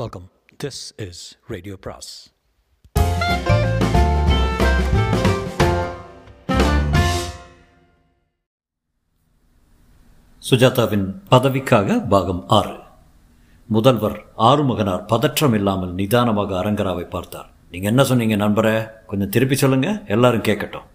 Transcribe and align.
Welcome 0.00 0.26
this 0.64 0.78
is 1.06 1.36
radio 1.48 1.76
பிராஸ் 1.84 2.10
சுஜாதாவின் 10.42 11.04
பதவிக்காக 11.30 11.98
பாகம் 12.08 12.44
ஆறு. 12.46 12.76
முதல்வர் 13.68 14.16
ஆறுமுகனார் 14.36 15.04
பதற்றம் 15.06 15.52
இல்லாமல் 15.52 15.92
நிதானமாக 15.92 16.56
அரங்கராவை 16.62 17.04
பார்த்தார். 17.04 17.50
நீங்கள் 17.70 17.90
என்ன 17.90 18.04
சொன்னீங்க 18.04 18.36
நண்பரே? 18.36 18.88
கொஞ்சம் 19.06 19.28
திருப்பி 19.28 19.54
சொல்லுங்கள் 19.54 20.00
எல்லாரும் 20.06 20.40
கேட்கட்டும். 20.40 20.88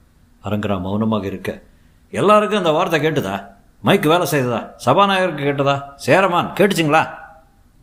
அரங்கரா 0.43 0.81
மௌனமாக 0.81 1.25
இருக்க. 1.25 1.63
எல்லாருக்கும் 2.09 2.57
அந்த 2.57 2.71
வார்த்தை 2.71 3.01
கேட்டுதா? 3.01 3.37
மைக்கு 3.83 4.07
வேலை 4.07 4.27
செய்ததா? 4.33 4.71
சபாநாயகருக்கு 4.85 5.47
கேட்டதா? 5.49 5.77
சேரமான் 5.95 6.53
கேட்டுச்சிங்களா? 6.59 7.05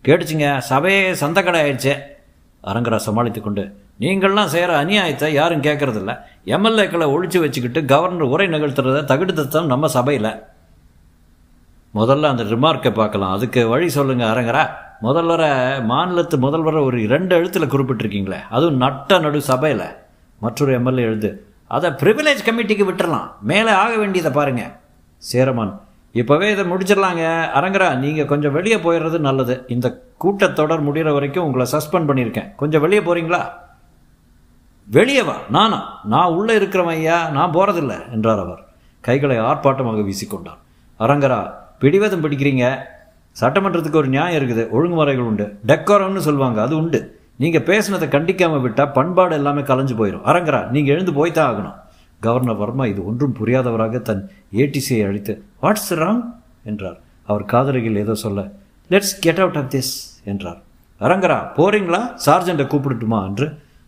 கேட்டுச்சுங்க 0.04 0.48
சபையே 0.70 1.12
சந்தக்கடை 1.12 1.60
ஆயிடுச்சு 1.64 1.92
அரங்கரா 2.64 2.96
சமாளித்து 2.96 3.40
கொண்டு 3.40 3.82
நீங்கள்லாம் 4.00 4.52
செய்கிற 4.54 4.84
அநியாயத்தை 4.84 5.28
யாரும் 5.28 5.62
கேட்கறதில்ல 5.62 6.12
எம்எல்ஏக்களை 6.46 7.06
ஒழிச்சு 7.14 7.38
வச்சுக்கிட்டு 7.40 7.84
கவர்னர் 7.84 8.32
உரை 8.34 8.46
நிகழ்த்துறத 8.46 9.02
தகுடுத்தான் 9.10 9.72
நம்ம 9.72 9.88
சபையில். 9.88 10.30
முதல்ல 11.94 12.30
அந்த 12.32 12.42
ரிமார்க்கை 12.42 12.94
பார்க்கலாம். 12.94 13.32
அதுக்கு 13.32 13.68
வழி 13.68 13.88
சொல்லுங்கள் 13.88 14.28
அரங்கரா. 14.28 14.64
முதல்வரை 15.02 15.50
மாநிலத்து 15.90 16.36
முதல்வரை 16.46 16.84
ஒரு 16.84 17.02
இரண்டு 17.02 17.36
எழுத்தில் 17.36 17.72
குறிப்பிட்டிருக்கீங்களே 17.72 18.40
அதுவும் 18.50 18.76
நட்ட 18.76 19.18
நடு 19.18 19.40
சபையில். 19.42 19.86
மற்றொரு 20.40 20.72
எம்எல்ஏ 20.72 21.02
எழுது 21.02 21.30
அதை 21.66 21.90
ப்ரிவிலேஜ் 21.90 22.46
கமிட்டிக்கு 22.46 22.84
விட்டுறலாம். 22.90 23.28
மேலே 23.40 23.70
ஆக 23.70 23.96
வேண்டியதை 23.96 24.32
பாருங்கள் 24.32 24.72
சேரமான் 25.16 25.80
இப்போவே 26.14 26.50
இதை 26.50 26.64
முடிச்சிடலாங்க. 26.64 27.22
அரங்கரா 27.58 27.94
நீங்கள் 27.96 28.24
கொஞ்சம் 28.24 28.52
வெளியே 28.52 28.76
போயிடுறது 28.76 29.18
நல்லது. 29.18 29.64
இந்த 29.68 29.86
கூட்டத்தொடர் 30.24 30.86
முடிகிற 30.86 31.12
வரைக்கும் 31.12 31.44
உங்களை 31.44 31.66
சஸ்பெண்ட் 31.72 32.08
பண்ணியிருக்கேன். 32.10 32.54
கொஞ்சம் 32.56 32.80
வெளியே 32.80 33.00
போகிறீங்களா 33.00 33.42
வெளியே 34.86 35.22
வா. 35.22 35.34
நானா? 35.50 36.00
நான் 36.04 36.32
உள்ளே 36.32 36.58
இருக்கிறவன் 36.58 36.96
ஐயா. 37.00 37.28
நான் 37.28 37.52
போகிறதில்ல 37.52 38.12
என்றார் 38.12 38.38
அவர். 38.38 38.62
கைகளை 39.00 39.38
ஆர்ப்பாட்டமாக 39.38 40.02
வீசிக்கொண்டார். 40.08 40.60
அரங்கரா 41.00 41.50
பிடிவாதம் 41.78 42.24
பிடிக்கிறீங்க. 42.24 42.78
சட்டமன்றத்துக்கு 43.40 43.96
ஒரு 43.96 44.08
நியாயம் 44.08 44.42
இருக்குது. 44.42 44.68
ஒழுங்குமுறைகள் 44.70 45.28
உண்டு. 45.30 45.58
டெக்கோரம்னு 45.66 46.16
சொல்லுவாங்க. 46.16 46.62
அது 46.62 46.76
உண்டு. 46.76 47.18
நீங்கள் 47.36 47.62
பேசுனதை 47.62 48.06
கண்டிக்காமல் 48.16 48.60
விட்டால் 48.60 48.92
பண்பாடு 48.92 49.34
எல்லாமே 49.34 49.60
கலைஞ்சு 49.60 49.94
போயிடும் 50.00 50.24
அரங்கரா 50.24 50.68
நீங்கள் 50.68 50.94
எழுந்து 50.94 51.12
போய் 51.12 51.32
தான் 51.32 51.48
ஆகணும். 51.50 51.83
கவர்னர் 52.26 52.60
வர்மா 52.62 52.86
இது 52.86 53.06
ஒன்றும் 53.06 53.36
புரியாதவராக 53.40 54.02
தன் 54.02 54.22
ஏடிசியை 54.52 55.06
அழித்து 55.06 55.44
வாட்ஸ் 55.62 55.90
ராங் 55.90 56.22
என்றார். 56.64 56.98
அவர் 57.26 57.44
காதலிகள் 57.44 57.96
ஏதோ 57.96 58.14
சொல்ல 58.14 58.42
let's 58.90 59.14
get 59.20 59.38
out 59.38 59.56
of 59.56 59.72
this 59.74 59.92
என்றார். 60.24 60.60
அரங்கரா 61.00 61.38
போறீங்களா? 61.56 62.00
சார்ஜெண்ட்டை 62.26 62.66
கூப்பிடட்டுமா? 62.66 63.20
என்று 63.26 63.46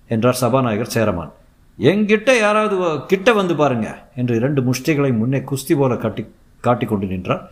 என்றார் 0.08 0.38
சபாநாயகர் 0.40 0.94
சேரமான். 0.94 1.32
எங்கிட்ட 1.78 2.38
யாராவது 2.38 2.76
கிட்ட 3.06 3.32
வந்து 3.32 3.56
பாருங்க 3.56 3.88
என்று 4.16 4.36
இரண்டு 4.36 4.60
முஷ்டிகளை 4.62 5.10
முன்னே 5.16 5.38
குஸ்தி 5.38 5.74
போல 5.76 5.96
காட்டி 5.96 6.24
காட்டிக்கொண்டு 6.60 7.06
நின்றார். 7.06 7.42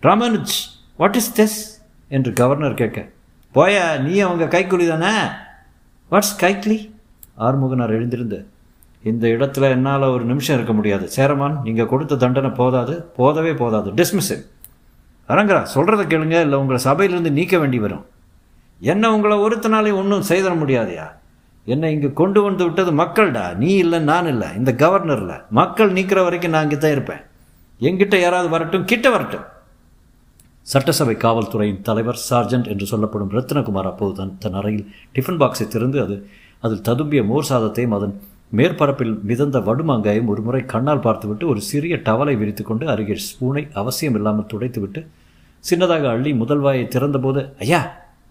ராமானுஜ் 0.00 0.54
வாட் 0.96 1.14
இஸ் 1.14 1.32
திஸ் 1.40 1.58
என்று 2.08 2.32
கவர்னர் 2.32 2.74
கேட்க 2.74 3.08
போய 3.52 3.98
நீ 4.04 4.18
அவங்க 4.18 4.46
கைக்குலி 4.54 4.86
தானே? 4.88 5.14
வாட்ஸ் 6.10 6.36
கைக்லி 6.40 6.78
ஆறுமுகனார் 7.38 7.96
எழுந்திருந்து 7.98 8.38
இந்த 9.04 9.24
இடத்துல 9.34 9.68
என்னால் 9.74 10.12
ஒரு 10.14 10.24
நிமிஷம் 10.24 10.56
இருக்க 10.56 10.72
முடியாது. 10.78 11.04
சேரமான் 11.16 11.54
நீங்கள் 11.66 11.90
கொடுத்த 11.92 12.18
தண்டனை 12.24 12.50
போதாது. 12.60 12.94
போதவே 13.18 13.52
போதாது. 13.60 13.90
டிஸ்மிஸ் 14.00 14.34
அரங்கரா 15.28 15.62
சொல்கிறத 15.74 16.02
கேளுங்க. 16.12 16.36
இல்லை 16.46 16.56
உங்களை 16.62 16.80
சபையிலிருந்து 16.88 17.30
நீக்க 17.38 17.56
வேண்டி 17.58 17.78
வரும். 17.84 18.04
என்ன 18.80 19.04
உங்களை 19.14 19.36
ஒருத்தனாலையும் 19.46 20.00
ஒன்றும் 20.02 20.28
செய்திட 20.30 20.52
முடியாதுயா? 20.62 21.06
என்னை 21.66 21.88
இங்கே 21.94 22.10
கொண்டு 22.20 22.40
வந்து 22.46 22.62
விட்டது 22.66 22.92
மக்கள்டா. 23.00 23.44
நீ 23.62 23.70
இல்லை 23.84 23.98
நான் 24.10 24.28
இல்லை. 24.32 24.48
இந்த 24.60 24.70
கவர்னர் 24.82 25.22
இல்லை 25.24 25.38
மக்கள் 25.58 25.94
நீக்கிற 25.96 26.20
வரைக்கும் 26.26 26.54
நான் 26.54 26.66
இங்கே 26.66 26.78
தான் 26.84 26.94
இருப்பேன். 26.96 27.22
என்கிட்ட 27.80 28.16
யாராவது 28.20 28.48
வரட்டும் 28.54 28.86
கிட்ட 28.92 29.10
வரட்டும். 29.10 29.46
சட்டசபை 30.66 31.14
காவல்துறையின் 31.24 31.80
தலைவர் 31.88 32.18
சார்ஜென்ட் 32.28 32.68
என்று 32.72 32.86
சொல்லப்படும் 32.90 33.32
ரத்னகுமார் 33.36 33.88
அப்போது 33.90 34.12
தன் 34.18 34.34
தன் 34.42 34.58
அறையில் 34.60 34.84
டிஃபன் 35.14 35.40
பாக்ஸை 35.42 35.66
திறந்து 35.68 35.98
அது 36.04 36.16
அதில் 36.64 36.84
ததும்பிய 36.88 37.20
மோர் 37.30 37.48
சாதத்தையும் 37.50 37.94
அதன் 37.96 38.14
மேற்பரப்பில் 38.58 39.12
மிதந்த 39.22 39.58
வடுமாங்காயும் 39.58 40.30
ஒரு 40.32 40.40
முறை 40.42 40.60
கண்ணால் 40.72 41.02
பார்த்துவிட்டு 41.06 41.44
ஒரு 41.48 41.60
சிறிய 41.60 41.96
டவலை 42.06 42.34
விரித்துக்கொண்டு 42.40 42.84
அருகே 42.92 43.16
ஸ்பூனை 43.26 43.62
அவசியம் 43.72 44.14
இல்லாமல் 44.14 44.48
துடைத்துவிட்டு 44.52 45.00
சின்னதாக 45.64 46.08
அள்ளி 46.14 46.34
முதல் 46.34 46.58
வாயை 46.58 46.84
திறந்தபோது 46.94 47.40
ஐயா 47.64 47.80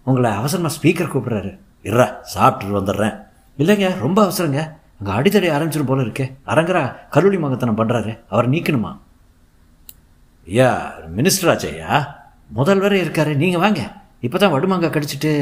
உங்களை 0.04 0.30
அவசரமாக 0.40 0.74
ஸ்பீக்கர் 0.76 1.12
கூப்பிட்றாரு. 1.12 1.52
இறா 1.90 2.06
சாப்பிட்டுட்டு 2.34 2.78
வந்துடுறேன். 2.80 3.16
இல்லைங்க 3.58 3.88
ரொம்ப 3.98 4.18
அவசரங்க. 4.26 4.60
அங்கே 4.98 5.12
அடித்தடி 5.18 5.48
ஆரம்பிச்சிடும் 5.56 5.90
போல 5.90 6.02
இருக்கே. 6.06 6.26
அரங்கரா 6.52 6.82
கல்லூரி 7.14 7.38
மகத்தனம் 7.38 7.80
பண்ணுறாரு 7.80 8.12
அவர் 8.28 8.50
நீக்கணுமா? 8.54 8.92
ஐயா 10.46 10.70
மினிஸ்டர் 11.16 11.50
ஆச்சையா 11.54 11.90
முதல்வரே 12.58 12.98
இருக்காரு. 13.04 13.34
நீங்கள் 13.42 13.60
வாங்க. 13.60 13.82
இப்போ 14.26 14.38
தான் 14.38 14.54
வடுமாங்காய் 14.54 14.96
கடிச்சிட்டு 14.96 15.32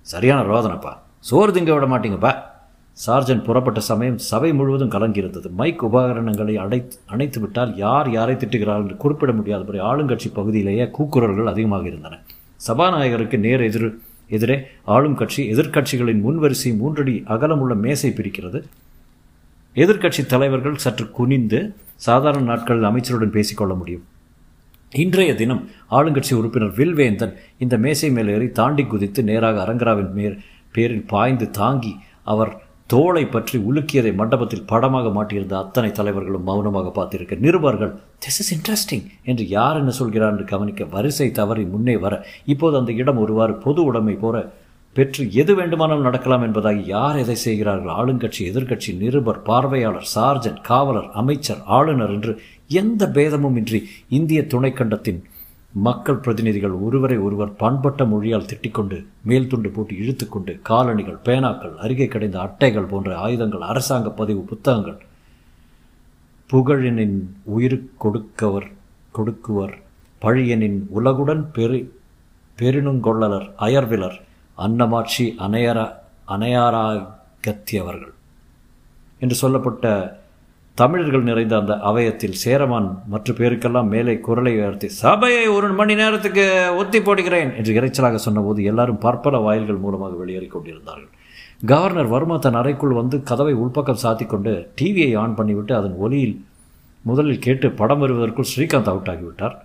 சரியான 0.00 0.42
ரோதனைப்பா. 0.52 0.92
சோறு 1.28 1.52
திங்க 1.52 1.72
விட 1.74 1.86
மாட்டீங்கப்பா. 1.92 2.32
சார்ஜன் 2.96 3.42
புறப்பட்ட 3.42 3.80
சமயம் 3.80 4.18
சபை 4.18 4.52
முழுவதும் 4.54 4.90
கலங்கியிருந்தது. 4.90 5.50
மைக் 5.50 5.84
உபகரணங்களை 5.84 6.56
அடைத்து 6.56 6.96
அணைத்து 7.06 7.40
விட்டால் 7.40 7.76
யார் 7.76 8.10
யாரை 8.10 8.34
திட்டுகிறார்கள் 8.34 8.84
என்று 8.84 8.96
குறிப்பிட 8.96 9.32
முடியாதபடி 9.32 9.78
ஆளுங்கட்சி 9.78 10.28
பகுதியிலேயே 10.32 10.84
கூக்குரல்கள் 10.84 11.44
அதிகமாக 11.44 11.86
இருந்தன. 11.86 12.18
சபாநாயகருக்கு 12.68 13.38
நேர் 13.38 13.60
எதிர் 13.60 13.98
எதிரே 14.28 14.60
ஆளும் 14.84 15.14
கட்சி 15.14 15.52
எதிர்க்கட்சிகளின் 15.52 16.22
முன்வரிசை 16.26 16.76
மூன்றடி 16.76 17.22
அகலமுள்ள 17.26 17.74
மேசை 17.74 18.10
பிரிக்கிறது. 18.10 18.62
எதிர்க்கட்சி 19.74 20.26
தலைவர்கள் 20.26 20.74
சற்று 20.74 21.10
குனிந்து 21.10 21.74
சாதாரண 21.96 22.44
நாட்களில் 22.44 22.84
அமைச்சருடன் 22.84 23.30
பேசிக்கொள்ள 23.30 23.74
முடியும். 23.74 24.04
இன்றைய 24.90 25.34
தினம் 25.34 25.68
ஆளுங்கட்சி 25.90 26.34
உறுப்பினர் 26.34 26.74
வில்வேந்தன் 26.74 27.34
இந்த 27.58 27.76
மேசை 27.78 28.10
மேலேறி 28.10 28.32
ஏறி 28.32 28.48
தாண்டி 28.50 28.84
குதித்து 28.84 29.22
நேராக 29.24 29.64
அரங்கராவின் 29.64 30.12
மேல் 30.12 30.40
பேரில் 30.72 31.06
பாய்ந்து 31.06 31.50
தாங்கி 31.50 31.96
அவர் 32.22 32.62
தோளை 32.94 33.26
பற்றி 33.26 33.58
உலுக்கியதை 33.58 34.14
மண்டபத்தில் 34.14 34.66
படமாக 34.66 35.08
மாட்டியிருந்த 35.08 35.52
அத்தனை 35.52 35.90
தலைவர்களும் 35.90 36.42
மௌனமாக 36.42 36.92
பார்த்திருக்க 36.94 37.38
நிருபர்கள் 37.38 37.92
திஸ் 38.26 38.38
இஸ் 38.38 38.50
இன்ட்ரெஸ்டிங் 38.54 39.06
என்று 39.24 39.48
யார் 39.48 39.76
என்ன 39.76 39.90
சொல்கிறார் 39.90 40.32
என்று 40.32 40.44
கவனிக்க 40.44 40.84
வரிசை 40.84 41.30
தவறி 41.30 41.64
முன்னே 41.64 41.96
வர 41.96 42.26
இப்போது 42.44 42.76
அந்த 42.76 42.92
இடம் 42.92 43.16
ஒருவாறு 43.16 43.54
பொது 43.54 43.84
உடைமை 43.84 44.14
போற 44.14 44.52
பெற்று 44.96 45.32
எது 45.32 45.54
வேண்டுமானாலும் 45.54 46.02
நடக்கலாம் 46.02 46.42
என்பதாக 46.42 46.80
யார் 46.86 47.16
எதை 47.16 47.34
செய்கிறார்கள்? 47.34 47.94
ஆளுங்கட்சி 47.94 48.38
எதிர்க்கட்சி 48.38 48.96
நிருபர் 48.96 49.42
பார்வையாளர் 49.42 50.08
சார்ஜன் 50.14 50.60
காவலர் 50.60 51.10
அமைச்சர் 51.12 51.62
ஆளுநர் 51.66 52.10
என்று 52.10 52.40
எந்த 52.68 53.08
பேதமும் 53.08 53.56
இன்றி 53.56 53.88
இந்திய 54.08 54.42
துணைக்கண்டத்தின் 54.42 55.20
மக்கள் 55.74 56.16
பிரதிநிதிகள் 56.16 56.70
ஒருவரை 56.70 57.18
ஒருவர் 57.18 57.56
பண்பட்ட 57.56 58.04
மொழியால் 58.04 58.46
திட்டிக்கொண்டு 58.46 59.04
மேல் 59.24 59.46
துண்டு 59.46 59.70
போட்டு 59.70 59.94
இழுத்துக்கொண்டு 59.94 60.60
காலணிகள் 60.62 61.18
பேனாக்கள் 61.24 61.74
அருகே 61.76 62.06
கிடைந்த 62.06 62.38
அட்டைகள் 62.38 62.88
போன்ற 62.88 63.18
ஆயுதங்கள் 63.18 63.60
அரசாங்க 63.60 64.10
பதிவு 64.10 64.40
புத்தகங்கள். 64.40 64.98
புகழினின் 66.52 67.22
உயிர் 67.42 67.90
கொடுக்கவர் 67.98 68.66
கொடுக்குவர் 69.12 69.78
பழியனின் 70.20 70.86
உலகுடன் 70.94 71.44
பெரு 71.52 71.92
பெருணுங்கொள்ளலர் 72.58 73.50
அயர்விலர் 73.58 74.20
அன்னமாட்சி 74.58 75.34
அனையரா 75.38 75.92
அனையாராகத்தியவர்கள் 76.28 78.14
என்று 79.18 79.34
சொல்லப்பட்ட 79.34 80.22
தமிழர்கள் 80.80 81.26
நிறைந்த 81.28 81.54
அந்த 81.56 81.72
அவயத்தில் 81.88 82.38
சேரமான் 82.44 82.86
மற்ற 83.12 83.32
பேருக்கெல்லாம் 83.32 83.90
மேலே 83.94 84.14
குரலை 84.26 84.52
உயர்த்தி 84.56 84.88
சபையை 84.88 85.44
ஒரு 85.46 85.68
மணி 85.80 85.94
நேரத்துக்கு 85.94 86.44
ஒத்தி 86.76 86.98
போடுகிறேன் 87.00 87.50
என்று 87.58 87.72
இறைச்சலாக 87.80 88.14
சொன்னபோது 88.14 88.62
எல்லாரும் 88.70 88.98
பற்பல 88.98 89.38
வாயில்கள் 89.38 89.82
மூலமாக 89.84 90.16
வெளியேறிக் 90.22 90.54
கொண்டிருந்தார்கள். 90.54 91.12
கவர்னர் 91.66 92.10
வர்மா 92.14 92.36
தன் 92.36 92.58
அறைக்குள் 92.60 92.98
வந்து 93.00 93.22
கதவை 93.22 93.54
உள்பக்கம் 93.54 94.02
சாத்தி 94.02 94.26
கொண்டு 94.26 94.54
டிவியை 94.80 95.18
ஆன் 95.18 95.36
பண்ணிவிட்டு 95.38 95.72
அதன் 95.72 95.96
ஒலியில் 96.06 96.36
முதலில் 97.04 97.44
கேட்டு 97.46 97.70
படம் 97.70 98.02
வருவதற்குள் 98.02 98.50
ஸ்ரீகாந்த் 98.52 98.90
அவுட் 98.92 99.10
ஆகிவிட்டார். 99.14 99.56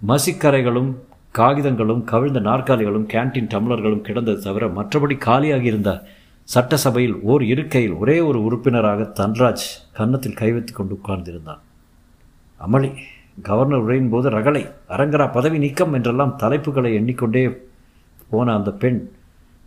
மசிக்கரைகளும் 0.00 0.90
காகிதங்களும் 1.38 2.04
கவிழ்ந்த 2.04 2.40
நாற்காலிகளும் 2.40 3.06
கேண்டீன் 3.14 3.52
டம்ளர்களும் 3.54 4.04
கிடந்தது 4.08 4.40
தவிர 4.40 4.66
மற்றபடி 4.80 5.16
காலியாகி 5.28 5.68
இருந்த 5.72 5.92
சட்டசபையில் 6.44 7.20
ஓர் 7.20 7.42
இருக்கையில் 7.42 7.92
ஒரே 7.92 8.20
ஒரு 8.20 8.42
உறுப்பினராக 8.42 9.02
தன்ராஜ் 9.02 9.66
கன்னத்தில் 9.92 10.34
கை 10.34 10.52
வைத்து 10.52 10.72
கொண்டு 10.72 11.00
உட்கார்ந்திருந்தான். 11.04 11.58
அமளி 12.60 12.94
கவர்னர் 13.42 13.78
உரையின் 13.78 14.10
போது 14.10 14.30
ரகளை 14.30 14.68
அரங்கரா 14.88 15.32
பதவி 15.32 15.58
நீக்கம் 15.58 15.92
என்றெல்லாம் 15.92 16.38
தலைப்புகளை 16.38 16.94
எண்ணிக்கொண்டே 16.94 17.58
போன 18.30 18.54
அந்த 18.54 18.70
பெண் 18.70 19.10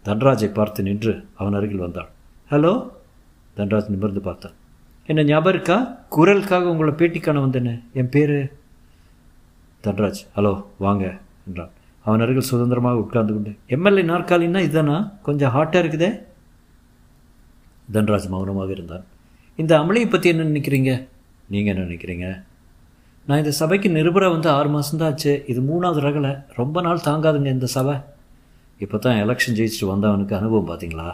தன்ராஜை 0.06 0.54
பார்த்து 0.54 0.84
நின்று 0.84 1.26
அவன் 1.36 1.54
அருகில் 1.54 1.78
வந்தாள். 1.78 2.10
ஹலோ? 2.52 2.90
தன்ராஜ் 3.58 3.90
நிமிர்ந்து 3.90 4.22
பார்த்தான். 4.22 4.54
என்ன 5.06 5.24
ஞாபகம் 5.24 5.54
இருக்கா? 5.54 5.98
குரலுக்காக 6.12 6.62
உங்களை 6.62 6.94
பேட்டி 6.94 7.20
காண 7.20 7.46
வந்தேனே. 7.46 7.84
என் 7.94 8.10
பேர்? 8.10 8.54
தன்ராஜ் 9.84 10.22
ஹலோ 10.36 10.66
வாங்க 10.78 11.18
என்றான். 11.48 11.70
அவன் 12.04 12.20
அருகில் 12.20 12.50
சுதந்திரமாக 12.52 12.98
உட்கார்ந்து 12.98 13.34
கொண்டு 13.34 13.56
எம்எல்ஏ 13.68 14.04
நாற்காலின்னா 14.04 14.60
இதுதானா? 14.60 15.12
கொஞ்சம் 15.22 15.56
ஹாட்டாக 15.56 15.84
இருக்குதே. 15.84 16.26
தன்ராஜ் 17.96 18.28
மௌனமாக 18.34 18.72
இருந்தான் 18.78 19.06
இந்த 19.62 19.74
அமளியை 19.82 20.08
பற்றி 20.10 20.28
என்ன 20.34 20.44
நினைக்கிறீங்க? 20.52 20.92
நீங்கள் 21.54 21.74
என்ன 21.74 21.84
நினைக்கிறீங்க? 21.88 22.28
நான் 23.28 23.42
இந்த 23.44 23.54
சபைக்கு 23.60 23.90
நிருபராக 23.90 24.34
வந்து 24.36 24.50
ஆறு 24.58 24.70
மாதம்தான் 24.74 25.10
ஆச்சு. 25.12 25.34
இது 25.52 25.60
மூணாவது 25.70 26.02
ரகலை. 26.08 26.32
ரொம்ப 26.60 26.82
நாள் 26.82 27.06
தாங்காதுங்க 27.08 27.50
இந்த 27.58 27.68
சபை. 27.78 27.96
இப்போ 28.84 28.98
தான் 28.98 29.20
எலெக்ஷன் 29.24 29.58
ஜெயிச்சுட்டு 29.60 29.92
வந்தவனுக்கு 29.92 30.36
அனுபவம் 30.40 30.70
பார்த்தீங்களா 30.70 31.08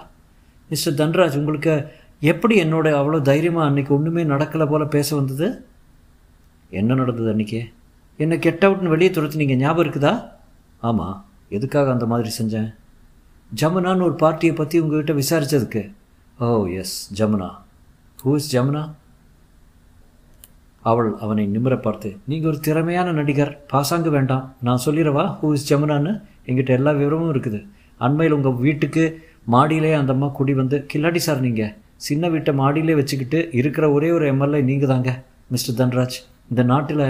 மிஸ்டர் 0.69 0.97
தன்ராஜ் 1.01 1.37
உங்களுக்கு 1.41 1.73
எப்படி 2.31 2.55
என்னோட 2.63 2.87
அவ்வளோ 2.99 3.21
தைரியமாக 3.29 3.67
அன்றைக்கி 3.69 3.91
ஒன்றுமே 3.97 4.23
நடக்கலை 4.33 4.65
போல் 4.71 4.93
பேச 4.95 5.09
வந்தது? 5.15 5.47
என்ன 6.79 6.95
நடந்தது 7.01 7.29
அன்றைக்கி 7.33 7.59
என்னை 8.19 8.35
கெட் 8.45 8.65
அவுட்னு 8.65 8.93
வெளியே 8.93 9.11
துரத்து 9.11 9.41
நீங்கள் 9.41 9.61
ஞாபகம் 9.63 9.83
இருக்குதா? 9.85 10.13
ஆமாம் 10.89 11.17
எதுக்காக 11.57 11.91
அந்த 11.91 12.05
மாதிரி 12.11 12.29
செஞ்சேன்? 12.39 12.69
ஜமுனான்னு 13.51 14.07
ஒரு 14.09 14.15
பார்ட்டியை 14.23 14.53
பற்றி 14.55 14.77
உங்ககிட்ட 14.83 15.13
விசாரித்ததுக்கு 15.21 15.83
ஓ 16.41 16.47
yes 16.81 16.93
Jamuna 17.17 17.47
who 18.21 18.31
is 18.37 18.47
Jamuna 18.53 18.81
அவள் 20.89 21.09
அவனை 21.23 21.43
நிமிர 21.55 21.75
பார்த்து 21.83 22.09
நீங்கள் 22.29 22.49
ஒரு 22.51 22.59
திறமையான 22.67 23.11
நடிகர் 23.17 23.51
பாசாங்க 23.71 24.09
வேண்டாம். 24.15 24.45
நான் 24.67 24.81
சொல்லிடவா 24.85 25.25
ஹூ 25.39 25.49
இஸ் 25.57 25.67
ஜமுனான்னு 25.69 26.11
எங்கிட்ட 26.47 26.71
எல்லா 26.77 26.91
விவரமும் 27.01 27.31
இருக்குது. 27.33 27.59
அண்மையில் 28.05 28.35
உங்கள் 28.37 28.57
வீட்டுக்கு 28.65 29.03
மாடியிலே 29.55 29.91
அந்த 29.99 30.13
அம்மா 30.15 30.29
குடி 30.39 30.55
வந்து 30.61 30.79
கில்லாடி 30.93 31.21
சார் 31.27 31.45
நீங்கள் 31.45 31.75
சின்ன 32.07 32.31
வீட்டை 32.35 32.53
மாடியிலே 32.61 32.95
வச்சுக்கிட்டு 33.01 33.41
இருக்கிற 33.59 33.91
ஒரே 33.97 34.09
ஒரு 34.17 34.27
எம்எல்ஏ 34.33 34.61
நீங்கள் 34.71 34.91
தாங்க 34.93 35.13
மிஸ்டர் 35.55 35.77
தன்ராஜ். 35.81 36.17
இந்த 36.51 36.65
நாட்டில் 36.73 37.05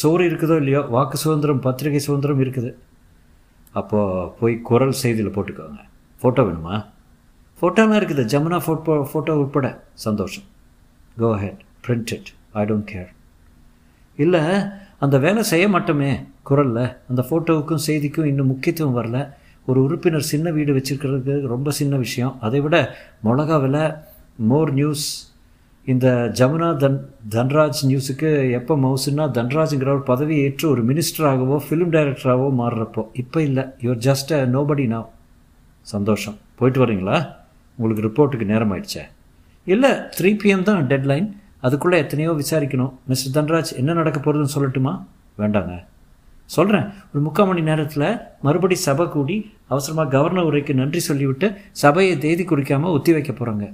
சோறு 0.00 0.24
இருக்குதோ 0.30 0.58
இல்லையோ 0.62 0.82
வாக்கு 0.96 1.18
சுதந்திரம் 1.24 1.62
பத்திரிகை 1.68 2.02
சுதந்திரம் 2.08 2.42
இருக்குது. 2.46 2.72
அப்போது 3.80 4.28
போய் 4.40 4.56
குரல் 4.70 4.98
செய்தியில் 5.04 5.34
போட்டுக்கோங்க. 5.36 5.80
ஃபோட்டோ 6.22 6.42
வேணுமா? 6.48 6.76
ஃபோட்டோலாம் 7.60 7.98
இருக்குது. 8.00 8.22
ஜமுனா 8.32 8.58
ஃபோட்டோ 8.66 8.94
ஃபோட்டோ 9.10 9.34
உட்பட. 9.42 9.66
சந்தோஷம். 10.06 10.46
Go 11.22 11.28
ahead 11.42 11.60
print 11.86 12.12
it 12.16 12.30
I 12.60 12.64
don't 12.70 12.88
care 12.92 13.10
இல்லை 14.18 14.42
அந்த 15.04 15.16
வேலை 15.24 15.42
செய்ய 15.52 15.66
மாட்டோமே. 15.68 16.10
குரலில். 16.48 16.84
அந்த 17.10 17.22
ஃபோட்டோவுக்கும் 17.28 17.84
செய்திக்கும் 17.86 18.28
இன்னும் 18.30 18.50
முக்கியத்துவம் 18.52 18.98
வரல. 18.98 19.18
ஒரு 19.66 19.78
உறுப்பினர் 19.82 20.30
சின்ன 20.30 20.50
வீடு 20.56 20.72
வச்சுருக்கிறது 20.76 21.34
ரொம்ப 21.52 21.70
சின்ன 21.78 21.94
விஷயம். 21.96 22.34
அதை 22.46 22.58
விட 22.64 22.76
மிளகாவில் 23.26 23.82
மோர் 24.50 24.72
நியூஸ் 24.78 25.06
இந்த 25.92 26.06
ஜமுனா 26.38 26.68
தன் 26.82 26.98
தன்ராஜ் 27.34 27.80
நியூஸுக்கு 27.90 28.30
எப்போ 28.58 28.74
மவுசுன்னா 28.84 29.24
தன்ராஜுங்கிற 29.38 29.90
ஒரு 29.96 30.04
பதவி 30.10 30.36
ஏற்று 30.44 30.66
ஒரு 30.70 30.82
மினிஸ்டராகவோ 30.90 31.56
ஃபிலிம் 31.66 31.94
டைரக்டராகவோ 31.96 32.50
மாறுறப்போ. 32.60 33.04
இப்போ 33.22 33.42
இல்லை. 33.48 33.64
யுவர் 33.84 34.02
ஜஸ்ட் 34.08 34.32
நோபடி 34.56 34.86
நான் 34.86 35.08
சந்தோஷம். 35.94 36.36
போயிட்டு 36.58 36.80
வரீங்களா? 36.84 37.18
உங்களுக்கு 37.76 38.04
ரிப்போர்ட்டுக்கு 38.08 38.44
நேரம் 38.44 38.72
ஆயிடுச்சே 38.74 39.04
இல்லை 39.66 39.90
த்ரீ 39.90 40.30
பிஎம் 40.42 40.62
தான் 40.62 40.86
டெட்லைன் 40.86 41.28
அதுக்குள்ளே 41.60 41.98
எத்தனையோ 41.98 42.32
விசாரிக்கணும். 42.32 42.92
மிஸ்டர் 43.06 43.34
தன்ராஜ் 43.36 43.76
என்ன 43.76 43.92
நடக்க 43.92 44.18
போகிறதுன்னு 44.20 44.54
சொல்லட்டுமா? 44.56 44.92
வேண்டாங்க. 45.38 45.74
சொல்கிறேன் 46.44 46.86
ஒரு 47.12 47.20
முக்கால் 47.24 47.46
மணி 47.46 47.60
நேரத்தில் 47.60 48.18
மறுபடி 48.42 48.74
சபை 48.74 49.08
கூடி 49.08 49.36
அவசரமாக 49.66 50.10
கவர்னர் 50.16 50.44
உரைக்கு 50.44 50.72
நன்றி 50.74 50.98
சொல்லிவிட்டு 50.98 51.46
சபையை 51.70 52.18
தேதி 52.18 52.44
குறிக்காமல் 52.44 52.94
ஒத்தி 52.96 53.12
வைக்க 53.12 53.32
போகிறாங்க 53.32 53.72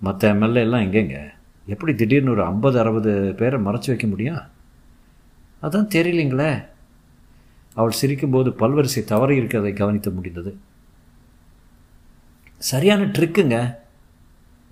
மற்ற 0.00 0.28
எம்எல்ஏ 0.28 0.60
எல்லாம் 0.60 0.80
எங்கெங்க? 0.80 1.16
எப்படி 1.66 1.94
திடீர்னு 1.94 2.30
ஒரு 2.30 2.44
ஐம்பது 2.44 2.78
அறுபது 2.78 3.34
பேரை 3.34 3.60
மறைச்சி 3.60 3.86
வைக்க 3.86 4.06
முடியும்? 4.06 4.40
அதான் 5.62 5.90
தெரியலைங்களே. 5.94 6.64
அவள் 7.74 7.98
சிரிக்கும்போது 8.02 8.50
பல்வரிசை 8.62 9.04
தவறி 9.04 9.36
இருக்கிறதை 9.36 9.72
கவனித்த 9.72 10.10
முடிந்தது. 10.10 10.56
சரியான 12.70 13.06
ட்ரிக்குங்க 13.16 13.56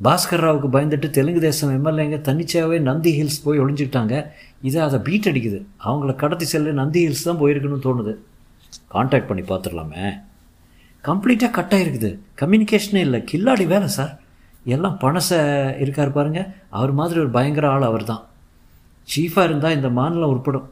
பாஸ்கர் 0.07 0.43
ராவுக்கு 0.45 0.69
பயந்துட்டு 0.75 1.09
தெலுங்கு 1.17 1.41
தேசம் 1.47 1.73
எம்எல்ஏங்க 1.79 2.19
தன்னிச்சையாகவே 2.29 2.77
நந்தி 2.89 3.11
ஹில்ஸ் 3.17 3.43
போய் 3.47 3.61
ஒளிஞ்சிக்கிட்டாங்க. 3.63 4.15
இதை 4.69 4.79
அதை 4.87 4.99
பீட் 5.07 5.29
அடிக்குது. 5.31 5.59
அவங்கள 5.89 6.13
கடத்தி 6.23 6.47
செல்ல 6.53 6.73
நந்தி 6.81 7.01
ஹில்ஸ் 7.07 7.27
தான் 7.29 7.41
போயிருக்குன்னு 7.43 7.85
தோணுது. 7.87 8.13
காண்டாக்ட் 8.95 9.29
பண்ணி 9.31 9.43
பார்த்துடலாமே. 9.51 10.05
கம்ப்ளீட்டாக 11.09 11.53
கட் 11.59 11.75
ஆகிருக்குது 11.77 12.11
கம்யூனிகேஷனே 12.43 13.03
இல்லை. 13.07 13.21
கில்லாடி 13.31 13.67
வேலை 13.75 13.89
சார். 13.99 14.15
எல்லாம் 14.75 14.97
பணசை 15.05 15.39
இருக்கார் 15.85 16.17
பாருங்க. 16.17 16.41
அவர் 16.79 16.93
மாதிரி 17.01 17.19
ஒரு 17.25 17.31
பயங்கர 17.37 17.67
ஆள் 17.75 17.91
அவர் 17.91 18.09
தான் 18.13 18.23
சீஃபாக 19.09 19.49
இருந்தால் 19.49 19.77
இந்த 19.79 19.89
மாநிலம் 19.99 20.33
உட்படும் 20.35 20.67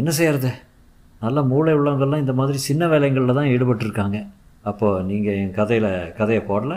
என்ன 0.00 0.10
செய்கிறது 0.20 0.50
நல்ல 1.24 1.38
மூளை 1.50 1.74
உள்ளவங்கள்லாம் 1.80 2.24
இந்த 2.24 2.34
மாதிரி 2.38 2.58
சின்ன 2.68 2.86
வேலைங்களில் 2.92 3.38
தான் 3.38 3.52
ஈடுபட்டிருக்காங்க. 3.54 4.18
அப்போது 4.70 5.04
நீங்கள் 5.10 5.38
என் 5.42 5.56
கதையில் 5.60 5.92
கதையை 6.18 6.42
போடல. 6.50 6.74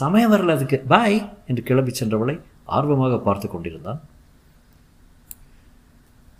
சமயம் 0.00 0.32
வரல 0.32 0.56
அதுக்கு. 0.56 0.78
பாய் 0.94 1.18
என்று 1.50 1.62
கிளம்பி 1.68 1.92
சென்றவளை 2.00 2.34
ஆர்வமாக 2.76 3.18
பார்த்து 3.28 3.46
கொண்டிருந்தான். 3.48 4.00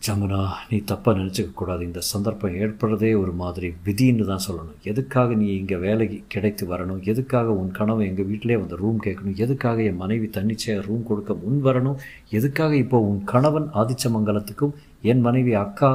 ஜமுனா 0.06 0.38
நீ 0.68 0.76
தப்பாக 0.90 1.18
நினச்சிக்க 1.18 1.50
கூடாது. 1.54 1.82
இந்த 1.88 2.00
சந்தர்ப்பம் 2.12 2.54
ஏற்படுறதே 2.62 3.10
ஒரு 3.22 3.32
மாதிரி 3.42 3.68
விதின்னு 3.86 4.24
தான் 4.30 4.44
சொல்லணும். 4.46 4.78
எதுக்காக 4.90 5.34
நீ 5.42 5.46
இங்கே 5.58 5.76
வேலைக்கு 5.84 6.18
கிடைத்து 6.34 6.64
வரணும்? 6.72 7.02
எதுக்காக 7.12 7.52
உன் 7.60 7.70
கனவு 7.78 8.02
எங்கள் 8.06 8.28
வீட்டிலே 8.30 8.56
வந்து 8.62 8.80
ரூம் 8.82 8.98
கேட்கணும்? 9.04 9.36
எதுக்காக 9.44 9.82
என் 9.90 10.00
மனைவி 10.04 10.28
தன்னிச்சையாக 10.38 10.86
ரூம் 10.88 11.04
கொடுக்க 11.10 11.34
முன் 11.44 11.60
வரணும்? 11.68 12.00
எதுக்காக 12.38 12.76
இப்போ 12.84 13.00
உன் 13.10 13.22
கணவன் 13.32 13.68
ஆதிச்சமங்கலத்துக்கும் 13.82 14.74
என் 15.12 15.22
மனைவி 15.28 15.54
அக்கா 15.64 15.92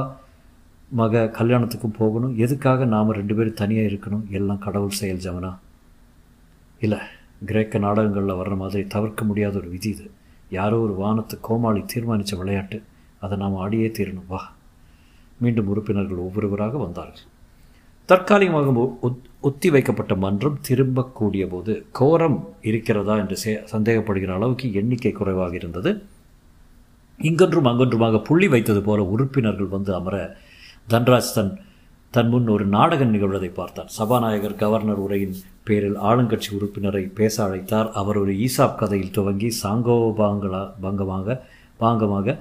மக 0.88 1.30
கல்யாணத்துக்கும் 1.32 1.96
போகணும். 1.98 2.36
எதுக்காக 2.36 2.84
நாம் 2.84 3.12
ரெண்டு 3.12 3.34
பேரும் 3.34 3.54
தனியாக 3.54 3.88
இருக்கணும்? 3.88 4.28
எல்லாம் 4.28 4.58
கடவுள் 4.58 4.98
செயல் 5.00 5.16
ஜவனா 5.16 5.58
இல்லை 6.80 6.98
கிரேக்க 7.44 7.78
நாடகங்களில் 7.78 8.34
வர்ற 8.34 8.56
மாதிரி 8.56 8.86
தவிர்க்க 8.86 9.24
முடியாத 9.24 9.58
ஒரு 9.58 9.68
விதி 9.68 9.90
இது. 9.90 10.10
யாரோ 10.50 10.78
ஒரு 10.78 10.94
வானத்து 10.94 11.38
கோமாளி 11.40 11.84
தீர்மானித்த 11.94 12.36
விளையாட்டு. 12.36 12.82
அதை 13.20 13.38
நாம் 13.38 13.54
ஆடியே 13.54 13.86
தீரணும். 13.86 14.26
வா. 14.28 14.52
மீண்டும் 15.38 15.66
உறுப்பினர்கள் 15.66 16.16
ஒவ்வொருவராக 16.16 16.78
வந்தார்கள். 16.78 17.20
தற்காலிகமாக 18.06 18.90
ஒத்தி 19.40 19.70
வைக்கப்பட்ட 19.70 20.14
மன்றம் 20.14 20.58
திரும்பக்கூடிய 20.68 21.48
போது 21.48 21.86
கோரம் 21.92 22.48
இருக்கிறதா 22.62 23.16
என்று 23.16 23.36
சே 23.36 23.54
சந்தேகப்படுகிற 23.54 24.32
அளவுக்கு 24.32 24.72
எண்ணிக்கை 24.72 25.12
குறைவாக 25.12 25.54
இருந்தது. 25.54 26.02
இங்கொன்றும் 27.18 27.64
அங்கொன்றுமாக 27.64 28.24
புள்ளி 28.24 28.48
வைத்தது 28.48 28.82
போல 28.82 29.02
உறுப்பினர்கள் 29.02 29.66
வந்து 29.66 29.94
அமர 29.94 30.36
தன்ராஜ் 30.92 31.32
தன் 31.34 31.50
தன் 32.14 32.28
முன் 32.28 32.46
ஒரு 32.48 32.64
நாடகம் 32.64 33.10
நிகழ்வதை 33.14 33.48
பார்த்தார் 33.54 33.88
சபாநாயகர் 33.96 34.54
கவர்னர் 34.54 35.02
உரையின் 35.06 35.34
பேரில் 35.64 35.98
ஆளுங்கட்சி 35.98 36.50
உறுப்பினரை 36.58 37.02
பேச 37.14 37.34
அழைத்தார். 37.46 37.88
அவர் 37.92 38.18
ஒரு 38.18 38.32
ஈசாப் 38.46 38.78
கதையில் 38.78 39.10
துவங்கி 39.10 39.50
சாங்கோபாங்களா 39.62 40.62
பங்கமாக 40.84 41.36
பாங்கமாக 41.80 42.36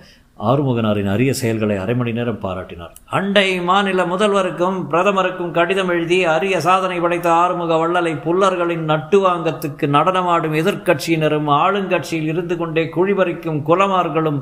ஆறுமுகனாரின் 0.51 1.11
அரிய 1.15 1.33
செயல்களை 1.33 1.77
அரை 1.77 1.95
மணி 1.95 2.11
நேரம் 2.11 2.39
பாராட்டினார். 2.39 2.95
அண்டை 3.19 3.47
மாநில 3.61 4.05
முதல்வருக்கும் 4.05 4.79
பிரதமருக்கும் 4.91 5.51
கடிதம் 5.51 5.89
எழுதி 5.89 6.23
அரிய 6.37 6.59
சாதனை 6.59 6.99
படைத்த 6.99 7.29
ஆறுமுக 7.43 7.75
வள்ளலை 7.83 8.15
புல்லர்களின் 8.25 8.89
நட்டுவாங்கத்துக்கு 8.93 9.87
நடனமாடும் 9.97 10.59
எதிர்க்கட்சியினரும் 10.63 11.49
ஆளுங்கட்சியில் 11.61 12.31
இருந்து 12.33 12.57
கொண்டே 12.57 12.85
குழிபறிக்கும் 12.97 13.63
குலமார்களும் 13.71 14.39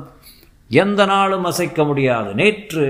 எந்த 0.70 1.00
நாளும் 1.04 1.44
அசைக்க 1.44 1.84
முடியாது. 1.84 2.34
நேற்று 2.34 2.86